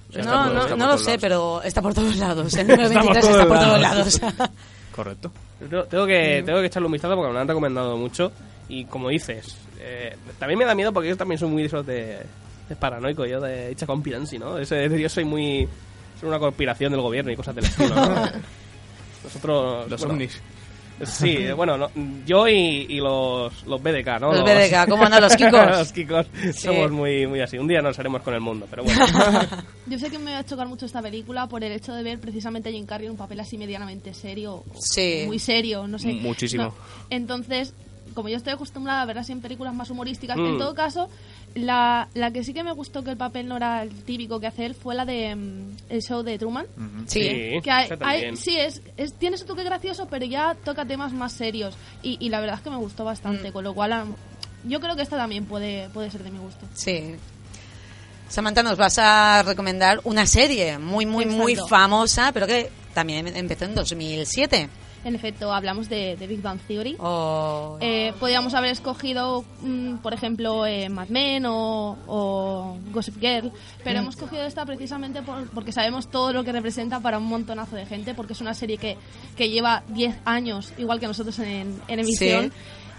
[0.10, 2.54] O sea, está No, por- no, lo sé, pero está por todos lados.
[2.56, 4.22] El número Está por 23 está todos por todos lados.
[4.96, 5.32] Correcto.
[5.60, 8.32] Tengo, tengo que, tengo que echarle un vistazo porque me lo han recomendado mucho.
[8.70, 11.86] Y como dices, eh, también me da miedo porque yo también soy muy de esos
[11.86, 12.20] de,
[12.70, 14.58] de paranoico, yo de hecha conspiracy, ¿no?
[14.58, 15.68] Ese- yo soy muy.
[16.20, 18.30] Soy una conspiración del gobierno y cosas del estilo, ¿no?
[19.24, 19.90] Nosotros...
[19.90, 20.42] Los bueno, ovnis.
[21.04, 21.90] Sí, bueno, no,
[22.26, 24.34] yo y, y los, los BDK, ¿no?
[24.34, 25.20] Los BDK, ¿cómo no?
[25.20, 25.66] Los Kikos.
[25.68, 26.54] los Kikos Sí.
[26.54, 27.58] somos muy, muy así.
[27.58, 29.06] Un día nos haremos con el mundo, pero bueno.
[29.88, 32.20] Yo sé que me va a chocar mucho esta película por el hecho de ver
[32.20, 34.64] precisamente a Jim Carrey en un papel así medianamente serio.
[34.80, 35.24] Sí.
[35.28, 36.14] Muy serio, no sé.
[36.14, 36.64] Muchísimo.
[36.66, 36.74] No.
[37.10, 37.74] Entonces,
[38.14, 40.46] como yo estoy acostumbrada a ver así en películas más humorísticas, Mm.
[40.46, 41.10] en todo caso,
[41.56, 44.48] la, la que sí que me gustó que el papel no era el típico que
[44.48, 46.66] hace él fue la de mm, el show de Truman.
[47.08, 47.22] Sí.
[47.22, 51.34] Sí, Que hay- sí, es, es, tiene su toque gracioso, pero ya toca temas más
[51.34, 51.76] serios.
[52.04, 53.06] Y, y la verdad es que me gustó Mm.
[53.06, 54.06] bastante, con lo cual
[54.66, 56.66] yo creo que esta también puede, puede ser de mi gusto.
[56.74, 57.16] Sí.
[58.28, 63.66] Samantha, nos vas a recomendar una serie muy, muy, muy famosa, pero que también empezó
[63.66, 64.70] en 2007.
[65.06, 66.98] En efecto, hablamos de, de Big Bang Theory.
[67.00, 67.78] Oh.
[67.80, 73.52] Eh, podríamos haber escogido, mm, por ejemplo, eh, Mad Men o, o Gossip Girl,
[73.84, 74.04] pero Mm.
[74.04, 77.86] hemos cogido esta precisamente por- porque sabemos todo lo que representa para un montonazo de
[77.86, 78.98] gente, porque es una serie que,
[79.38, 82.52] que lleva 10 años, igual que nosotros en, en emisión.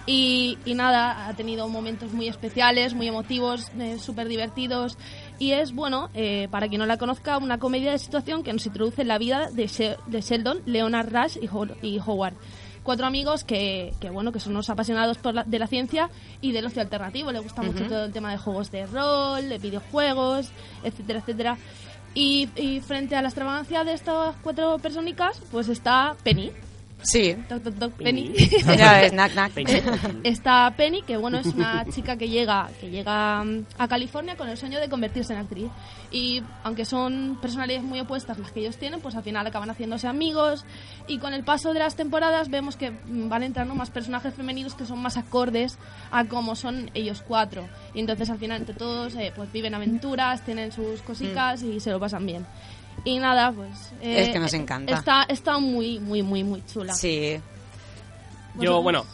[0.07, 4.97] Y, y nada, ha tenido momentos muy especiales, muy emotivos, eh, súper divertidos.
[5.41, 8.65] Y es, bueno, eh, para quien no la conozca, una comedia de situación que nos
[8.67, 12.35] introduce en la vida de, She- de Sheldon, Leonard Rush y, Ho- y Howard.
[12.83, 16.09] Cuatro amigos que, que, bueno, que son unos apasionados por la- de la ciencia
[16.41, 17.33] y del ocio alternativo.
[17.33, 20.51] Les gusta mucho todo el tema de juegos de rol, de videojuegos,
[20.85, 21.59] etcétera, etcétera.
[22.15, 26.51] Y, y frente a la extravagancia de estas cuatro personicas, pues está Penny.
[27.03, 27.35] Sí.
[27.49, 28.33] Toc, toc, toc, Penny.
[30.25, 34.49] Está Penny, que bueno, es una chica que llega, que llega mm, a California con
[34.49, 35.71] el sueño de convertirse en actriz.
[36.11, 40.09] Y aunque son personalidades muy opuestas las que ellos tienen, pues al final acaban haciéndose
[40.09, 40.65] amigos.
[41.07, 44.75] Y con el paso de las temporadas vemos que mm, van entrando más personajes femeninos
[44.75, 45.79] que son más acordes
[46.11, 47.69] a cómo son ellos cuatro.
[47.95, 51.91] Y entonces al final entre todos eh, pues viven aventuras, tienen sus cositas y se
[51.91, 52.47] lo pasan bien.
[53.05, 53.93] Y nada, pues...
[54.01, 54.95] Es que nos encanta.
[54.95, 56.95] Está, está muy, muy, muy, muy chula.
[56.95, 57.39] Sí.
[58.59, 59.05] Yo, bueno,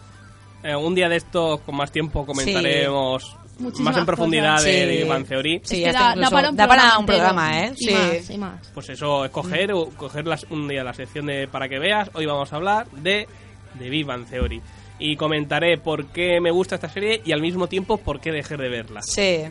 [0.62, 4.64] eh, un día de esto, con más tiempo, comentaremos Muchísimas más en profundidad cosas.
[4.64, 4.96] de, Sí.
[4.98, 5.60] Big Bang Theory.
[5.64, 7.72] Sí, Es que da- para un da para programa un programa, entero.
[7.72, 7.74] ¿eh?
[7.78, 7.92] Y Sí.
[7.94, 8.68] más, y más.
[8.74, 12.10] Pues eso, escoger, o coger las- un día la sección de para que veas.
[12.14, 13.26] Hoy vamos a hablar de,
[13.74, 14.60] de Big Bang Theory.
[14.98, 18.56] Y comentaré por qué me gusta esta serie y al mismo tiempo por qué dejé
[18.56, 19.02] de verla.
[19.02, 19.44] Sí.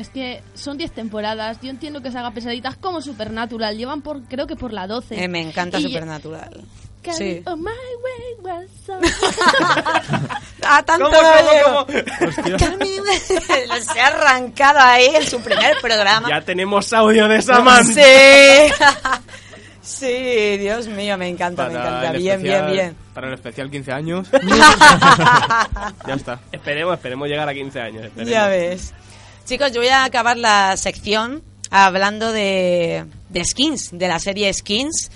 [0.00, 1.58] Es que son 10 temporadas.
[1.62, 3.76] Yo entiendo que se haga pesaditas como Supernatural.
[3.76, 5.22] Llevan por, creo que por la 12.
[5.22, 6.62] Eh, me encanta Y- Supernatural.
[7.02, 7.42] Carry Sí.
[7.46, 7.70] on my
[8.42, 9.00] wayward soul.
[10.62, 12.58] Ah, tanto ¿Cómo, cómo.
[12.58, 12.88] Carmen,
[13.92, 16.28] Se ha arrancado ahí en su primer programa.
[16.28, 17.84] Ya tenemos audio de Samantha.
[17.94, 18.72] Sí.
[19.82, 22.10] Sí, Dios mío, me encanta, me encanta.
[22.10, 22.96] el Bien, bien, especial- bien.
[23.14, 24.28] Para el especial 15 años.
[24.30, 26.38] ya está.
[26.52, 28.04] Esperemos, esperemos llegar a 15 años.
[28.04, 28.30] esperemos.
[28.30, 28.94] Ya ves.
[29.50, 35.10] Chicos, yo voy a acabar la sección hablando de, de Skins, de la serie Skins,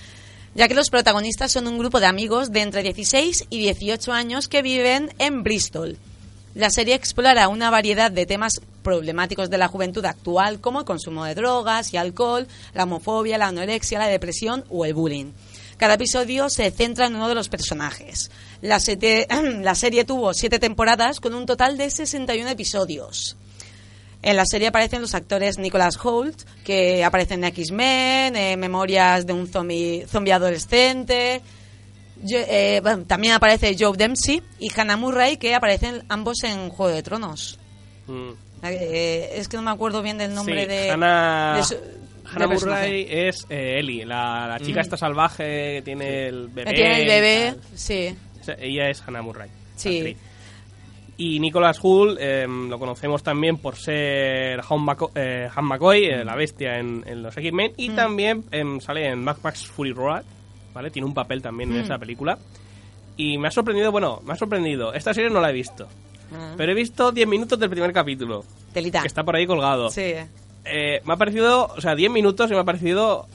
[0.57, 4.49] ya que los protagonistas son un grupo de amigos de entre 16 y 18 años
[4.49, 5.99] que viven en Bristol.
[6.57, 11.25] La serie explora una variedad de temas problemáticos de la juventud actual, como el consumo
[11.25, 15.31] de drogas y alcohol, la homofobia, la anorexia, la depresión o el bullying.
[15.77, 18.33] Cada episodio se centra en uno de los personajes.
[18.63, 18.81] La,
[19.63, 23.37] la serie tuvo siete temporadas con un total de 61 episodios.
[24.27, 29.35] En la serie aparecen los actores Nicholas Holt, que aparecen en X-Men, eh, Memorias de
[29.35, 31.43] un zombie, zombie adolescente.
[32.23, 36.95] Yo- eh, bueno, también aparece Joe Dempsey y Hannah Murray, que aparecen ambos en Juego
[36.95, 37.59] de Tronos.
[38.07, 38.31] Mm.
[38.63, 40.91] Eh, es que no me acuerdo bien del nombre Sí, de.
[40.91, 41.75] Hannah, de su-
[42.25, 42.87] Hannah del personaje.
[42.87, 44.85] Murray es eh, Ellie, la, la chica Mm.
[44.85, 45.45] esta salvaje
[45.77, 46.73] que tiene el bebé.
[46.73, 48.17] Tiene el bebé, sí.
[48.41, 49.51] O sea, ella es Hannah Murray.
[49.77, 49.99] Sí.
[49.99, 50.17] actriz.
[51.17, 56.25] Y Nicholas Hull eh, lo conocemos también por ser Han, Maco- eh, Han McCoy, eh,
[56.25, 57.95] la bestia en, en los X-Men, y Mm.
[57.95, 60.25] también em, sale en Mad Max Fury Road,
[60.73, 60.91] ¿vale?
[60.91, 61.85] Tiene un papel también en Mm.
[61.85, 62.37] esa película.
[63.17, 64.93] Y me ha sorprendido, bueno, me ha sorprendido.
[64.93, 65.87] Esta serie no la he visto.
[66.35, 66.55] Ah.
[66.57, 68.45] Pero he visto 10 minutos del primer capítulo.
[68.73, 69.03] Telita.
[69.03, 69.89] Que está por ahí colgado.
[69.91, 70.15] Sí.
[70.65, 73.29] Eh, me ha parecido, o sea, 10 minutos y me ha parecido.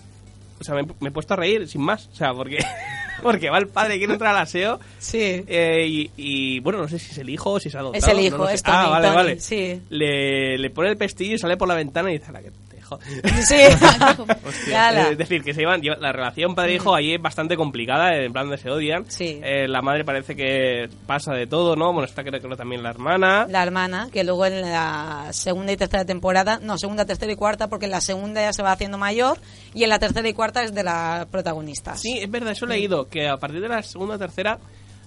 [0.59, 2.09] O sea, me, me he puesto a reír sin más.
[2.11, 2.57] O sea, porque,
[3.23, 4.79] porque va el padre quiere entrar al aseo.
[4.97, 5.43] Sí.
[5.47, 8.03] eh, y, y, bueno, no sé si es el hijo o si es adoptado.
[8.03, 8.55] Es el no hijo, lo sé.
[8.55, 9.39] es Tony, Ah, vale, Tony, vale.
[9.39, 9.81] sí.
[9.89, 12.51] Le, le pone el pestillo y sale por la ventana y dice, "Ala, que
[12.97, 13.47] te jodas".
[13.47, 13.55] Sí.
[15.11, 18.49] Es decir, que se llevan, lleva- la relación padre-hijo ahí es bastante complicada, en plan
[18.49, 19.05] de se odian.
[19.09, 19.39] Sí.
[19.43, 21.91] Eh, la madre parece que pasa de todo, ¿no?
[21.93, 23.45] Bueno, está creo que también la hermana.
[23.49, 27.67] La hermana, que luego en la segunda y tercera temporada, no, segunda, tercera y cuarta,
[27.67, 29.37] porque en la segunda ya se va haciendo mayor
[29.73, 32.01] y en la tercera y cuarta es de las protagonistas.
[32.01, 34.59] Sí, es verdad, eso he leído, que a partir de la segunda o tercera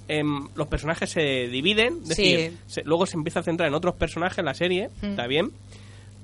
[0.09, 2.33] em, los personajes se dividen, es Sí.
[2.35, 5.07] decir, se- luego se empieza a centrar en otros personajes la serie, Mm.
[5.07, 5.51] está bien,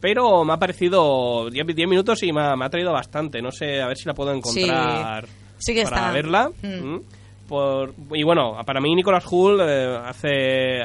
[0.01, 3.51] pero me ha parecido 10 10 minutos y me ha, me ha traído bastante, no
[3.51, 5.26] sé, a ver si la puedo encontrar.
[5.59, 6.12] Sí que para está.
[6.12, 6.51] verla.
[6.62, 6.68] Mm.
[6.94, 7.03] Mm.
[7.49, 10.82] Por, y bueno, para mí Nicolas Hull eh, hace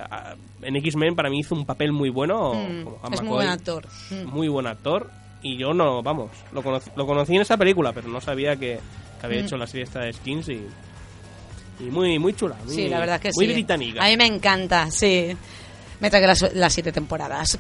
[0.62, 2.54] en X-Men para mí hizo un papel muy bueno.
[2.54, 3.86] Mm, como es muy buen actor.
[4.10, 4.26] Mm.
[4.30, 5.10] Muy buen actor.
[5.42, 8.80] Y yo no, vamos, lo, conocí, lo conocí en esa película, pero no sabía que,
[9.20, 9.46] que había Mm.
[9.46, 10.66] hecho la serie esta de Skins y,
[11.82, 12.56] y muy, muy chula.
[12.66, 13.54] Muy, Sí, la verdad que muy sí.
[13.54, 14.02] británica.
[14.06, 15.36] A mí me encanta, sí.
[16.00, 17.60] Me trae las, las siete temporadas.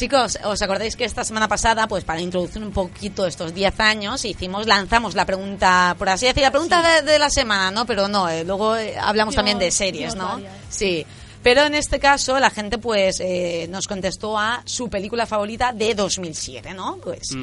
[0.00, 4.24] Chicos, ¿os acordáis que esta semana pasada, pues para introducir un poquito estos 10 años,
[4.24, 7.84] hicimos, lanzamos la pregunta, por así decir, la pregunta de, de la semana, ¿no?
[7.84, 10.36] Pero no, eh, luego eh, hablamos también de series, ¿no?
[10.36, 10.54] varias.
[10.70, 11.04] Sí.
[11.42, 15.94] Pero en este caso la gente pues eh, nos contestó a su película favorita de
[15.94, 16.96] 2007, ¿no?
[16.96, 17.36] Pues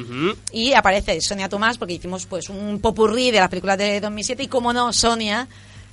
[0.50, 4.48] y aparece Sonia Tomás porque hicimos pues un popurrí de las películas de 2007 y
[4.48, 5.46] como no Sonia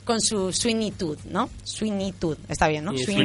[0.06, 0.52] con su
[0.98, 1.50] Todd, ¿no?
[2.20, 2.98] Todd, está bien, ¿no?
[2.98, 3.16] Sí.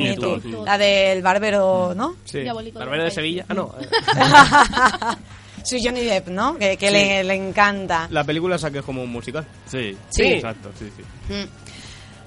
[0.65, 2.17] La del barbero, ¿no?
[2.25, 2.41] Sí.
[2.41, 3.11] Diabólico de.
[3.11, 3.45] Sevilla.
[3.49, 3.73] Ah, no.
[5.65, 6.57] Su Johnny Depp, ¿no?
[6.57, 6.93] Que, que Sí.
[6.95, 8.09] le, le encanta.
[8.11, 9.47] La película saqué como un musical.
[9.67, 10.23] Sí, Sí.
[10.25, 11.03] exacto, sí, sí.
[11.33, 11.47] Mm.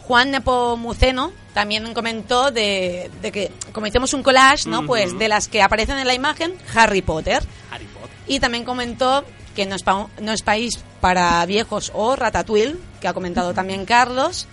[0.04, 4.86] Juan Nepomuceno también comentó de, de que, como hicimos un collage, ¿no?
[4.86, 7.42] Pues de las que aparecen en la imagen, Harry Potter.
[7.72, 8.10] Harry Potter.
[8.28, 9.24] Y también comentó
[9.56, 13.86] que no es, pa- no es país para viejos o Ratatouille, que ha comentado también
[13.86, 14.48] Carlos.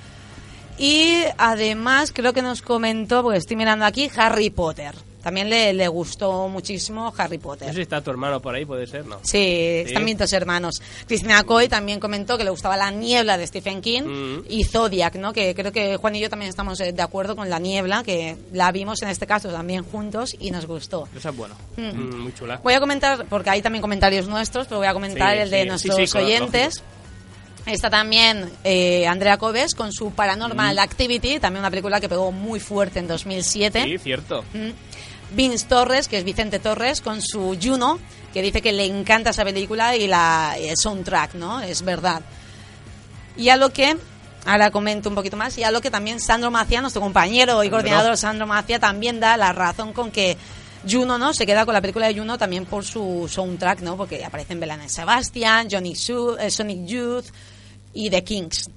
[0.79, 4.95] Y además creo que nos comentó, pues estoy mirando aquí, Harry Potter.
[5.23, 7.69] También le, le gustó muchísimo Harry No Potter.
[7.69, 9.19] sé si está tu hermano por ahí, puede ser, ¿no?
[9.23, 9.39] Sí,
[9.87, 10.81] están mis dos hermanos.
[11.07, 14.45] Cristina Coy también comentó que le gustaba La Niebla de Stephen King Mm.
[14.49, 15.33] y Zodiac, ¿no?
[15.33, 18.37] Que creo que Juan y yo también estamos eh, de acuerdo con La Niebla, que
[18.53, 21.09] la vimos en este caso también juntos y nos gustó.
[21.17, 21.55] Esa es buena.
[21.77, 21.83] Mm.
[21.83, 22.61] Mm, muy chula.
[22.63, 25.63] Voy a comentar, porque hay también comentarios nuestros, pero voy a comentar Sí, el de
[25.63, 26.83] sí, nuestros sí, sí, oyentes.
[27.67, 30.79] Está también eh, Andrea Coves con su Paranormal Mm.
[30.79, 33.85] Activity, también una película que pegó muy fuerte en 2007.
[33.85, 34.45] Sí, cierto.
[34.55, 34.71] Mm.
[35.33, 38.01] Vince Torres, que es Vicente Torres, con su Juno,
[38.33, 41.61] que dice que le encanta esa película y la el soundtrack, ¿no?
[41.61, 42.23] Es verdad.
[43.37, 43.97] Y a lo que,
[44.45, 47.67] ahora comento un poquito más, y a lo que también Sandro Macia, nuestro compañero y
[47.67, 47.71] Sandro.
[47.71, 50.37] coordinador Sandro Macia, también da la razón con que
[50.89, 51.35] Juno, ¿no?
[51.35, 53.97] Se queda con la película de Juno también por su soundtrack, ¿no?
[53.97, 57.27] Porque aparecen Belén Sebastian, Johnny Su, eh, Sonic Youth
[57.95, 58.71] y The Kings.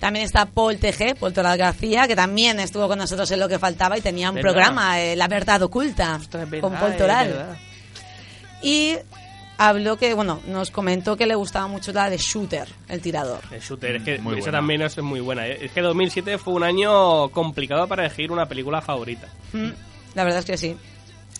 [0.00, 3.58] También está Paul TG, Paul Toral García, que también estuvo con nosotros en Lo que
[3.58, 4.50] faltaba y tenía un ¿Verdad?
[4.52, 7.56] programa, eh, La Verdad Oculta, Ostras, con Paul Toral.
[8.62, 8.96] Y
[9.56, 13.40] habló que, bueno, nos comentó que le gustaba mucho la de Shooter, el tirador.
[13.50, 14.58] El shooter, es que Muy esa buena.
[14.58, 15.46] también es muy buena.
[15.46, 15.58] ¿eh?
[15.66, 19.28] Es que 2007 fue un año complicado para elegir una película favorita.
[19.52, 19.68] Mm,
[20.14, 20.76] La verdad es que sí.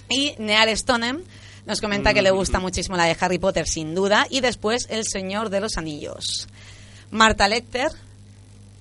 [0.09, 1.23] Y Neal Stonem
[1.67, 5.05] nos comenta que le gusta muchísimo la de Harry Potter, sin duda, y después El
[5.05, 6.49] Señor de los Anillos.
[7.11, 7.89] Marta Lecter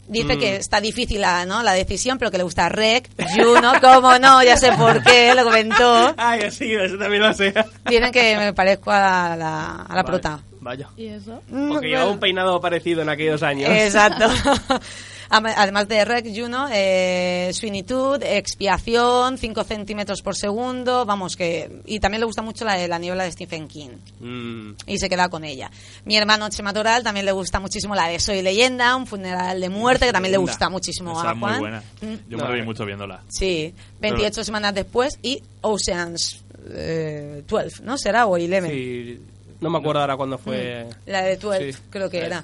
[0.07, 0.39] dice Mm.
[0.39, 1.63] que está difícil la, ¿no?
[1.63, 5.43] la decisión, pero que le gusta Rec, Juno, cómo no, ya sé por qué, lo
[5.45, 6.13] comentó.
[6.17, 7.53] Ay, sí, eso también lo sé.
[7.89, 10.39] Dicen que me parezco a la, a la prota.
[10.59, 10.87] Vaya.
[10.97, 11.41] ¿Y eso?
[11.69, 13.69] Porque llevaba un peinado parecido en aquellos años.
[13.69, 14.27] Exacto.
[15.35, 17.51] Además de Rec Juno, eh,
[17.87, 21.81] Todd, Expiación, 5 centímetros por segundo, vamos que...
[21.85, 23.89] Y también le gusta mucho la de La niebla de Stephen King.
[24.19, 25.71] Mm, Y se queda con ella.
[26.05, 29.69] Mi hermano Chema Toral también le gusta muchísimo la de Soy Leyenda, un funeral de
[29.69, 31.59] muerte, que también le gusta muchísimo Esa a es muy Juan.
[31.59, 31.83] buena.
[32.01, 32.29] Mm.
[32.29, 32.65] Yo No, me reí eh.
[32.65, 33.23] mucho viéndola.
[33.29, 37.97] Sí, 28 semanas después y Oceans eh, 12, ¿no?
[37.97, 38.27] ¿Será?
[38.27, 38.69] O 11.
[38.69, 39.19] sí,
[39.61, 40.87] no me acuerdo ahora cuándo fue.
[41.07, 41.79] La de 12, Sí.
[41.89, 42.43] creo que era.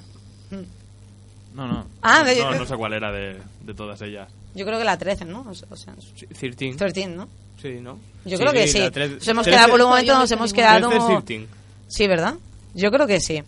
[1.54, 1.86] No, no.
[2.02, 4.28] Ah, no, de- no, no sé cuál era de, de todas ellas.
[4.54, 5.40] Yo creo que la 13, ¿no?
[5.40, 6.74] O- Oceans 13.
[6.76, 7.28] 13, ¿no?
[7.60, 7.98] Sí, ¿no?
[8.24, 8.78] Yo creo que sí.
[8.78, 10.88] la Nos hemos 13 quedado por un momento, nos hemos quedado...
[10.88, 11.46] 13, 13.
[11.88, 12.34] Sí, ¿verdad?
[12.74, 13.42] Yo creo que sí.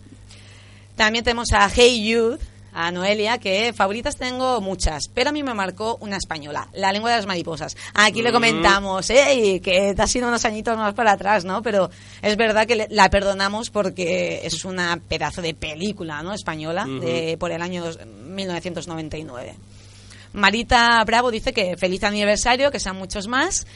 [0.95, 2.39] También tenemos a Hey Youth,
[2.73, 7.11] a Noelia, que favoritas tengo muchas, pero a mí me marcó una española, La lengua
[7.11, 7.75] de las mariposas.
[7.93, 8.33] Aquí le Mm.
[8.33, 9.61] comentamos, ¡eh!
[9.63, 11.61] Que te has ido unos añitos más para atrás, ¿no?
[11.61, 11.89] Pero
[12.21, 16.33] es verdad que le- la perdonamos porque es una pedazo de película, ¿no?
[16.33, 19.55] Española, de, por el año dos- 1999.
[20.33, 23.67] Marita Bravo dice que feliz aniversario, que sean muchos más.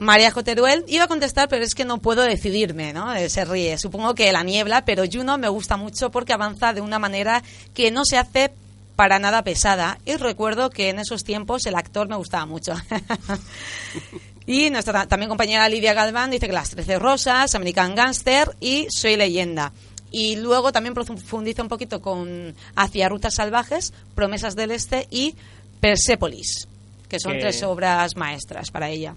[0.00, 3.14] María Joteruel iba a contestar, pero es que no puedo decidirme, ¿no?
[3.14, 3.78] Eh, Se ríe.
[3.78, 7.42] Supongo que la niebla, pero Juno me gusta mucho porque avanza de una manera
[7.74, 8.50] que no se hace
[8.96, 9.98] para nada pesada.
[10.06, 12.74] Y recuerdo que en esos tiempos el actor me gustaba mucho.
[14.46, 18.86] y nuestra ta- también compañera Lidia Galván dice que Las Trece Rosas, American Gangster y
[18.90, 19.72] Soy Leyenda.
[20.10, 25.36] Y luego también profundiza un poquito con Hacia Rutas Salvajes, Promesas del Este y
[25.80, 26.66] Persepolis,
[27.08, 29.14] que son Que- tres obras maestras para ella.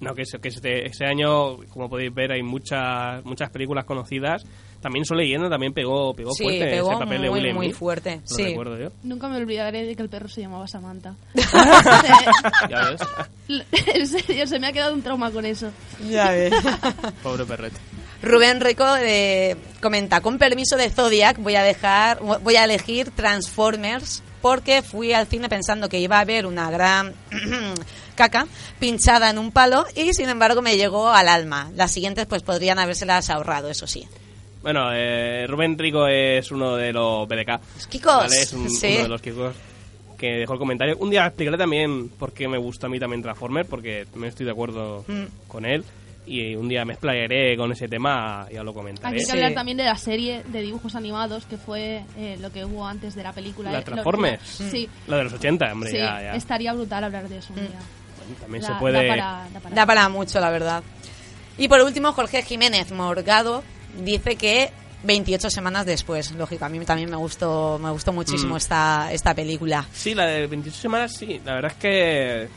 [0.00, 4.44] No, que, ese, que este, ese año, como podéis ver, hay muchas muchas películas conocidas.
[4.80, 7.72] También Soy Leyenda también pegó, pegó Sí, fuerte pegó ese papel de muy, William muy
[7.72, 8.44] fuerte, Lo sí.
[8.44, 8.90] recuerdo yo.
[9.02, 11.14] Nunca me olvidaré de que el perro se llamaba Samantha.
[12.68, 13.00] Ya ves.
[13.94, 15.70] en serio, se me ha quedado un trauma con eso.
[16.10, 16.52] Ya ves.
[17.22, 17.78] Pobre perrete.
[18.22, 24.22] Rubén Rico eh, comenta, con permiso de Zodiac voy a dejar, voy a elegir Transformers
[24.40, 27.14] porque fui al cine pensando que iba a haber una gran
[28.14, 28.46] caca
[28.78, 31.70] pinchada en un palo y sin embargo me llegó al alma.
[31.74, 34.04] Las siguientes pues podrían habérselas ahorrado, eso sí.
[34.62, 37.60] Bueno, eh, Rubén Rico es uno de los BDK.
[37.90, 38.40] Kikos, ¿vale?
[38.40, 38.88] Es un- sí.
[38.94, 39.54] uno de los Kikos
[40.16, 40.96] que dejó el comentario.
[40.98, 44.46] Un día explicaré también por qué me gusta a mí también Transformer, porque también estoy
[44.46, 45.24] de acuerdo Mm.
[45.48, 45.84] con él.
[46.26, 49.08] Y un día me explayaré con ese tema, ya lo comentaré.
[49.14, 52.50] Aquí hay que hablar también de la serie de dibujos animados que fue eh, lo
[52.50, 53.70] que hubo antes de la película.
[53.70, 54.60] La Eh, lo- Transformers.
[54.60, 54.88] lo- sí.
[55.06, 56.34] La de los 80, hombre, Sí, ya, ya.
[56.34, 57.78] estaría brutal hablar de eso un día.
[58.40, 59.02] También Da- se puede...
[59.02, 60.82] da para- da para- Da para mucho, la verdad.
[61.58, 63.62] Y por último, Jorge Jiménez Morgado
[64.02, 64.70] dice que
[65.04, 68.58] 28 semanas después, lógico, a mí también me gustó, me gustó muchísimo Mm.
[68.58, 69.86] esta, esta película.
[69.92, 71.40] Sí, la de 28 semanas, sí.
[71.44, 72.48] La verdad es que...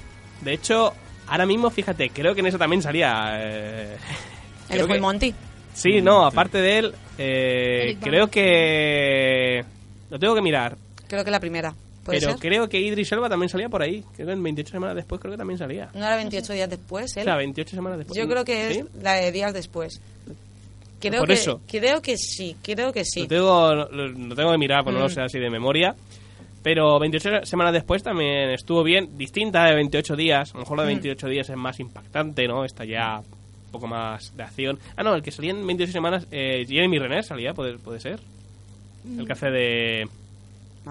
[0.42, 0.94] De hecho,
[1.28, 3.32] ahora mismo, fíjate, creo que en eso también salía...
[3.34, 3.98] eh,
[4.70, 5.36] El creo de Full que- Monty.
[5.74, 9.64] Sí, no, aparte de él, eh, creo que...
[10.10, 10.76] Lo tengo que mirar.
[11.08, 11.74] Creo que la primera.
[12.08, 12.40] ¿Puede Pero ser?
[12.40, 14.04] creo que Idris Elba también salía por ahí.
[14.16, 15.90] Creo que en 28 semanas después creo que también salía.
[15.94, 17.22] ¿No era 28 días después él?
[17.22, 18.18] O sea, 28 semanas después.
[18.18, 18.84] Yo creo que es ¿Sí?
[19.04, 20.02] la de días después.
[21.00, 21.62] Creo Por que, eso.
[21.68, 23.22] Creo que sí, creo que sí.
[23.22, 25.12] Lo, tengo, lo, lo tengo que mirar, pues no lo Mm.
[25.12, 25.96] sé así de memoria.
[26.64, 30.50] Pero 28 semanas después también estuvo bien, distinta de 28 días.
[30.52, 30.96] A lo mejor la de Mm.
[30.96, 32.66] 28 días es más impactante, ¿no?
[32.66, 34.80] Esta ya un poco más de acción.
[34.96, 38.20] Ah, no, el que salía en 28 semanas, eh, Jeremy Renner salía, puede, puede ser.
[39.20, 40.10] El que hace de,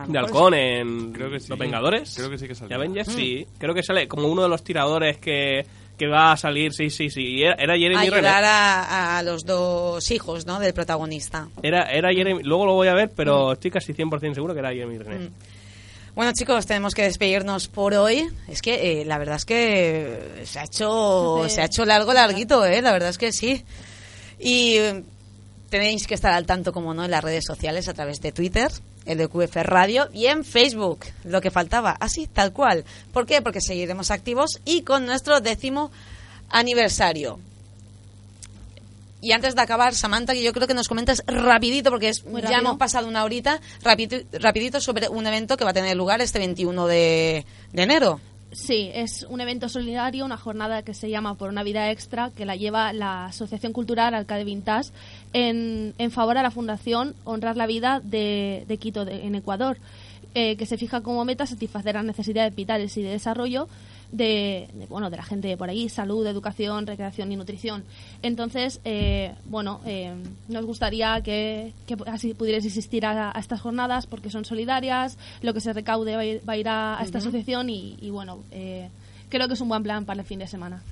[0.08, 0.58] de halcón sí.
[0.60, 1.46] en Creo que sí.
[1.48, 2.14] Los Vengadores.
[2.16, 2.76] Creo que sí que De salía.
[2.76, 3.12] Avengers, Mm.
[3.12, 3.46] sí.
[3.58, 5.64] Creo que sale como uno de los tiradores que,
[5.98, 7.42] que va a salir, sí, sí, sí.
[7.42, 8.34] Era, era Jeremy Ayudar Renner.
[8.44, 10.58] a, a los dos hijos, ¿no?
[10.60, 11.48] Del protagonista.
[11.62, 14.70] Era, era Jeremy, luego lo voy a ver, pero estoy casi 100% seguro que era
[14.72, 15.30] Jeremy Renner.
[15.30, 15.32] Mm.
[16.14, 18.26] Bueno, chicos, tenemos que despedirnos por hoy.
[18.48, 21.50] Es que eh, la verdad es que se ha hecho Sí.
[21.54, 22.80] se ha hecho largo, larguito, ¿eh?
[22.80, 23.62] La verdad es que sí.
[24.38, 25.04] Y eh,
[25.68, 28.70] tenéis que estar al tanto, como no, en las redes sociales a través de Twitter,
[29.06, 32.84] el QF Radio y en Facebook, lo que faltaba, así, tal cual.
[33.12, 33.40] ¿Por qué?
[33.40, 35.90] Porque seguiremos activos y con nuestro décimo
[36.50, 37.38] aniversario.
[39.20, 42.58] Y antes de acabar, Samantha, que yo creo que nos comentas rapidito, porque es, ya
[42.58, 46.38] hemos pasado una horita, rapidito, rapidito sobre un evento que va a tener lugar este
[46.38, 48.20] 21 de, de enero.
[48.58, 52.46] Sí, es un evento solidario, una jornada que se llama Por una vida extra, que
[52.46, 54.90] la lleva la Asociación Cultural Alcade Vintage
[55.34, 59.76] en, en favor a la Fundación Honrar la Vida de, de Quito, de- en Ecuador,
[60.34, 63.68] eh, que se fija como meta satisfacer las necesidades vitales y de desarrollo
[64.12, 67.84] de, de, bueno de la gente de por ahí, salud, educación, recreación y nutrición.
[68.22, 70.14] Entonces, eh, bueno, eh,
[70.48, 75.52] nos gustaría que, que así pudierais asistir a, a estas jornadas porque son solidarias, lo
[75.54, 78.10] que se recaude va a ir, va a, ir a- a esta asociación y, y
[78.10, 78.88] bueno, eh,
[79.28, 80.82] creo que es un buen plan para el fin de semana.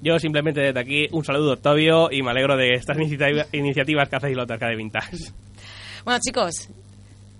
[0.00, 4.16] Yo simplemente desde aquí un saludo, Octavio, y me alegro de estas iniciativa- iniciativas que
[4.16, 5.16] hacéis los de Arcade Vintage.
[6.04, 6.68] Bueno, chicos,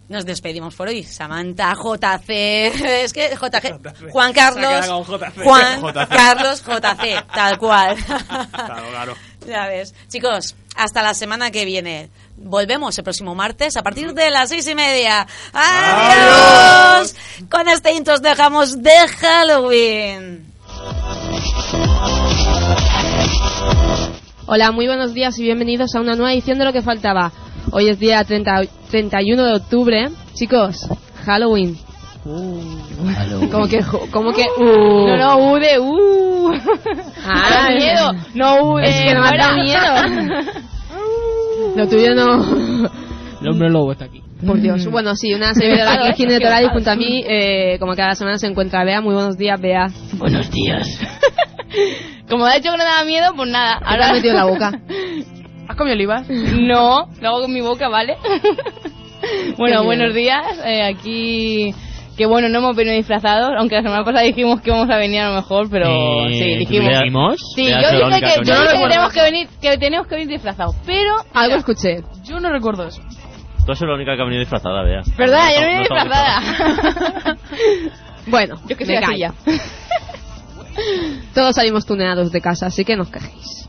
[0.08, 1.04] nos despedimos por hoy.
[1.04, 2.28] Samantha, JC,
[3.04, 5.44] es que JG, Juan Carlos, JC.
[5.44, 6.08] Juan JC.
[6.08, 7.96] Carlos JC, tal cual.
[7.96, 9.14] Claro, claro.
[9.46, 9.94] Ya ves.
[10.08, 12.10] Chicos, hasta la semana que viene.
[12.36, 15.26] Volvemos el próximo martes a partir de las seis y media.
[15.52, 17.14] ¡Adiós!
[17.50, 20.52] Con este intro os dejamos de Halloween.
[24.46, 27.32] Hola, muy buenos días y bienvenidos a una nueva edición de Lo que faltaba.
[27.70, 30.08] Hoy es día 30 31 de octubre.
[30.34, 30.88] Chicos,
[31.24, 31.76] Halloween.
[33.50, 33.80] Como que,
[34.10, 35.06] como que, uh.
[35.06, 36.52] No, no, U de U.
[37.24, 38.12] Ah, Da miedo.
[38.34, 40.42] No U de Es que no me da miedo.
[41.76, 42.88] Lo tuyo no.
[43.40, 44.22] El hombre lobo está aquí.
[44.44, 44.86] Por Dios.
[44.86, 48.38] Bueno, sí, una servidora aquí, Gine Toral, y junto a mí, eh, como cada semana
[48.38, 49.00] se encuentra Bea.
[49.00, 49.88] Muy buenos días, Bea.
[50.14, 50.86] Buenos días.
[52.28, 53.80] Como ha dicho que no daba miedo, pues nada.
[53.80, 54.72] ¿Qué te has metido en la boca?
[55.68, 56.26] ¿Has comido olivas?
[56.30, 58.16] No, lo hago con mi boca, ¿vale?
[59.58, 60.42] bueno, buenos días.
[60.64, 61.74] eh, aquí...
[62.16, 65.20] Que bueno, no hemos venido disfrazados, aunque la semana pasada dijimos que íbamos a venir
[65.20, 66.98] a lo mejor, pero Eh, sí, ¿tú dijimos.
[66.98, 67.36] dijimos?
[67.54, 67.76] Sí, yo
[68.08, 71.14] dije que, yo no dije que tenemos que venir, que tenemos que venir disfrazados, pero
[71.32, 72.02] Algo escuché.
[72.24, 73.00] yo no recuerdo eso.
[73.64, 75.02] Tú eres la única que ha venido disfrazada, vea.
[75.16, 75.48] ¿Verdad?
[75.54, 77.36] Yo no No, vine no disfrazada.
[78.26, 79.32] Bueno, Yo que soy me ya.
[81.34, 83.68] Todos salimos tuneados de casa, así que no os quejéis.